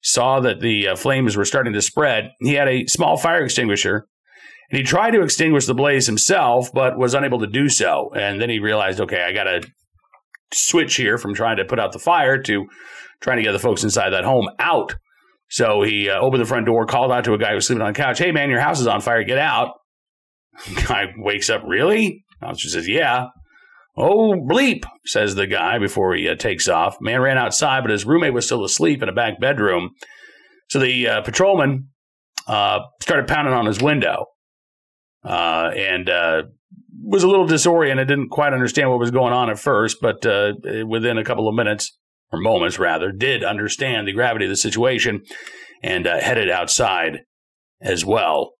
saw 0.00 0.40
that 0.40 0.60
the 0.60 0.88
uh, 0.88 0.96
flames 0.96 1.36
were 1.36 1.44
starting 1.44 1.72
to 1.72 1.82
spread. 1.82 2.30
He 2.40 2.54
had 2.54 2.68
a 2.68 2.86
small 2.86 3.16
fire 3.16 3.44
extinguisher 3.44 4.06
and 4.70 4.78
he 4.78 4.84
tried 4.84 5.10
to 5.12 5.22
extinguish 5.22 5.66
the 5.66 5.74
blaze 5.74 6.06
himself, 6.06 6.72
but 6.72 6.98
was 6.98 7.14
unable 7.14 7.40
to 7.40 7.46
do 7.46 7.68
so. 7.68 8.10
And 8.16 8.40
then 8.40 8.50
he 8.50 8.58
realized, 8.58 9.00
okay, 9.00 9.22
I 9.22 9.32
got 9.32 9.44
to 9.44 9.62
switch 10.52 10.96
here 10.96 11.18
from 11.18 11.34
trying 11.34 11.56
to 11.58 11.64
put 11.64 11.80
out 11.80 11.92
the 11.92 11.98
fire 11.98 12.40
to 12.42 12.66
trying 13.20 13.38
to 13.38 13.42
get 13.42 13.52
the 13.52 13.58
folks 13.58 13.84
inside 13.84 14.10
that 14.10 14.24
home 14.24 14.48
out. 14.58 14.94
So 15.48 15.82
he 15.82 16.08
uh, 16.08 16.18
opened 16.18 16.42
the 16.42 16.46
front 16.46 16.66
door, 16.66 16.86
called 16.86 17.12
out 17.12 17.24
to 17.24 17.34
a 17.34 17.38
guy 17.38 17.50
who 17.50 17.56
was 17.56 17.66
sleeping 17.66 17.82
on 17.82 17.92
the 17.92 17.96
couch, 17.96 18.18
Hey, 18.18 18.32
man, 18.32 18.50
your 18.50 18.60
house 18.60 18.80
is 18.80 18.86
on 18.86 19.00
fire. 19.00 19.22
Get 19.24 19.38
out. 19.38 19.74
Guy 20.88 21.12
wakes 21.16 21.50
up, 21.50 21.62
Really? 21.66 22.24
Officer 22.42 22.68
says, 22.68 22.88
Yeah. 22.88 23.26
Oh, 23.96 24.34
bleep, 24.34 24.84
says 25.06 25.36
the 25.36 25.46
guy 25.46 25.78
before 25.78 26.16
he 26.16 26.28
uh, 26.28 26.34
takes 26.34 26.66
off. 26.66 26.96
Man 27.00 27.20
ran 27.20 27.38
outside, 27.38 27.82
but 27.82 27.92
his 27.92 28.04
roommate 28.04 28.34
was 28.34 28.44
still 28.44 28.64
asleep 28.64 29.04
in 29.04 29.08
a 29.08 29.12
back 29.12 29.40
bedroom. 29.40 29.90
So 30.68 30.80
the 30.80 31.08
uh, 31.08 31.22
patrolman 31.22 31.90
uh, 32.48 32.80
started 33.00 33.28
pounding 33.28 33.54
on 33.54 33.66
his 33.66 33.80
window 33.80 34.26
uh, 35.24 35.70
and 35.76 36.10
uh, 36.10 36.42
was 37.04 37.22
a 37.22 37.28
little 37.28 37.46
disoriented, 37.46 38.08
didn't 38.08 38.30
quite 38.30 38.52
understand 38.52 38.90
what 38.90 38.98
was 38.98 39.12
going 39.12 39.32
on 39.32 39.48
at 39.48 39.60
first, 39.60 39.98
but 40.02 40.26
uh, 40.26 40.54
within 40.88 41.16
a 41.16 41.24
couple 41.24 41.48
of 41.48 41.54
minutes, 41.54 41.96
or 42.32 42.40
moments 42.40 42.80
rather, 42.80 43.12
did 43.12 43.44
understand 43.44 44.08
the 44.08 44.12
gravity 44.12 44.46
of 44.46 44.50
the 44.50 44.56
situation 44.56 45.22
and 45.84 46.06
headed 46.06 46.50
outside 46.50 47.20
as 47.80 48.04
well. 48.04 48.54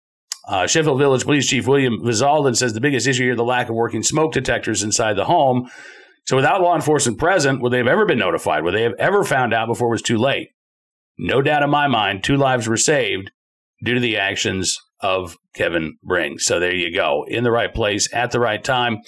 Uh, 0.46 0.66
Sheffield 0.66 0.98
Village 0.98 1.24
Police 1.24 1.48
Chief 1.48 1.66
William 1.66 2.00
Vizalden 2.00 2.56
says 2.56 2.74
the 2.74 2.80
biggest 2.80 3.06
issue 3.06 3.24
here 3.24 3.36
the 3.36 3.44
lack 3.44 3.68
of 3.68 3.74
working 3.74 4.02
smoke 4.02 4.32
detectors 4.32 4.82
inside 4.82 5.16
the 5.16 5.24
home. 5.24 5.70
So, 6.26 6.36
without 6.36 6.60
law 6.60 6.74
enforcement 6.74 7.18
present, 7.18 7.60
would 7.60 7.72
they 7.72 7.78
have 7.78 7.86
ever 7.86 8.06
been 8.06 8.18
notified? 8.18 8.64
Would 8.64 8.74
they 8.74 8.82
have 8.82 8.94
ever 8.98 9.24
found 9.24 9.52
out 9.54 9.68
before 9.68 9.88
it 9.88 9.92
was 9.92 10.02
too 10.02 10.18
late? 10.18 10.48
No 11.18 11.42
doubt 11.42 11.62
in 11.62 11.70
my 11.70 11.86
mind, 11.86 12.24
two 12.24 12.36
lives 12.36 12.66
were 12.66 12.76
saved 12.76 13.30
due 13.82 13.94
to 13.94 14.00
the 14.00 14.16
actions 14.16 14.76
of 15.00 15.36
Kevin 15.54 15.96
Bing. 16.06 16.38
So, 16.38 16.60
there 16.60 16.74
you 16.74 16.94
go. 16.94 17.24
In 17.28 17.44
the 17.44 17.50
right 17.50 17.72
place 17.72 18.08
at 18.12 18.30
the 18.30 18.40
right 18.40 18.62
time, 18.62 18.98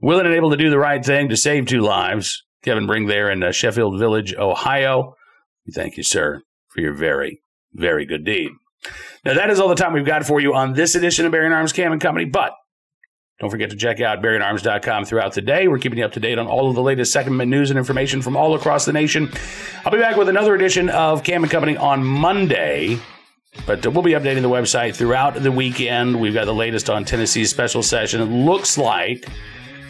willing 0.00 0.26
and 0.26 0.34
able 0.34 0.50
to 0.50 0.56
do 0.56 0.70
the 0.70 0.78
right 0.78 1.04
thing 1.04 1.28
to 1.28 1.36
save 1.36 1.66
two 1.66 1.80
lives. 1.80 2.44
Kevin 2.62 2.86
Bing 2.86 3.06
there 3.06 3.30
in 3.30 3.42
uh, 3.42 3.52
Sheffield 3.52 3.98
Village, 3.98 4.34
Ohio. 4.34 5.14
We 5.66 5.72
thank 5.72 5.96
you, 5.96 6.02
sir, 6.02 6.42
for 6.68 6.80
your 6.80 6.94
very, 6.94 7.40
very 7.72 8.04
good 8.04 8.24
deed. 8.24 8.50
Now, 9.24 9.34
that 9.34 9.50
is 9.50 9.60
all 9.60 9.68
the 9.68 9.74
time 9.74 9.92
we've 9.92 10.06
got 10.06 10.24
for 10.24 10.40
you 10.40 10.54
on 10.54 10.72
this 10.72 10.94
edition 10.94 11.26
of 11.26 11.32
Bearing 11.32 11.52
Arms 11.52 11.72
Cam 11.72 11.92
and 11.92 12.00
Company, 12.00 12.24
but 12.24 12.52
don't 13.40 13.50
forget 13.50 13.70
to 13.70 13.76
check 13.76 14.00
out 14.00 14.20
bearingarms.com 14.20 15.04
throughout 15.04 15.34
the 15.34 15.40
day. 15.40 15.68
We're 15.68 15.78
keeping 15.78 15.98
you 15.98 16.04
up 16.04 16.12
to 16.12 16.20
date 16.20 16.38
on 16.38 16.48
all 16.48 16.68
of 16.68 16.74
the 16.74 16.82
latest 16.82 17.12
Second 17.12 17.34
Amendment 17.34 17.50
news 17.60 17.70
and 17.70 17.78
information 17.78 18.20
from 18.20 18.36
all 18.36 18.54
across 18.54 18.84
the 18.84 18.92
nation. 18.92 19.30
I'll 19.84 19.92
be 19.92 19.98
back 19.98 20.16
with 20.16 20.28
another 20.28 20.54
edition 20.56 20.90
of 20.90 21.22
Cam 21.22 21.44
and 21.44 21.50
Company 21.50 21.76
on 21.76 22.04
Monday. 22.04 22.98
But 23.64 23.86
we'll 23.86 24.02
be 24.02 24.12
updating 24.12 24.42
the 24.42 24.48
website 24.48 24.94
throughout 24.96 25.34
the 25.34 25.52
weekend. 25.52 26.20
We've 26.20 26.34
got 26.34 26.46
the 26.46 26.54
latest 26.54 26.90
on 26.90 27.04
Tennessee's 27.04 27.50
special 27.50 27.82
session. 27.82 28.20
It 28.20 28.26
looks 28.26 28.76
like 28.76 29.26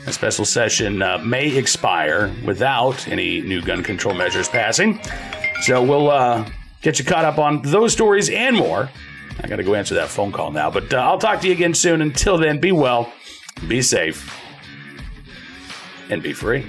a 0.07 0.13
special 0.13 0.45
session 0.45 1.03
uh, 1.03 1.19
may 1.19 1.57
expire 1.57 2.33
without 2.45 3.09
any 3.09 3.41
new 3.41 3.63
gun 3.63 3.83
control 3.83 4.15
measures 4.15 4.49
passing. 4.49 5.01
So 5.63 5.83
we'll 5.83 6.11
uh, 6.11 6.49
get 6.83 6.99
you 6.99 7.05
caught 7.05 7.25
up 7.25 7.39
on 7.39 7.63
those 7.63 7.93
stories 7.93 8.29
and 8.29 8.57
more 8.57 8.89
I 9.41 9.47
got 9.47 9.57
to 9.57 9.63
go 9.63 9.75
answer 9.75 9.95
that 9.95 10.09
phone 10.09 10.33
call 10.33 10.51
now. 10.51 10.71
But 10.71 10.93
uh, 10.93 10.99
I'll 10.99 11.19
talk 11.19 11.41
to 11.43 11.47
you 11.47 11.53
again 11.53 11.75
soon. 11.75 12.03
Until 12.03 12.39
then, 12.39 12.59
be 12.59 12.73
well, 12.73 13.13
be 13.69 13.83
safe, 13.83 14.35
and 16.11 16.23
be 16.23 16.33
free. 16.33 16.67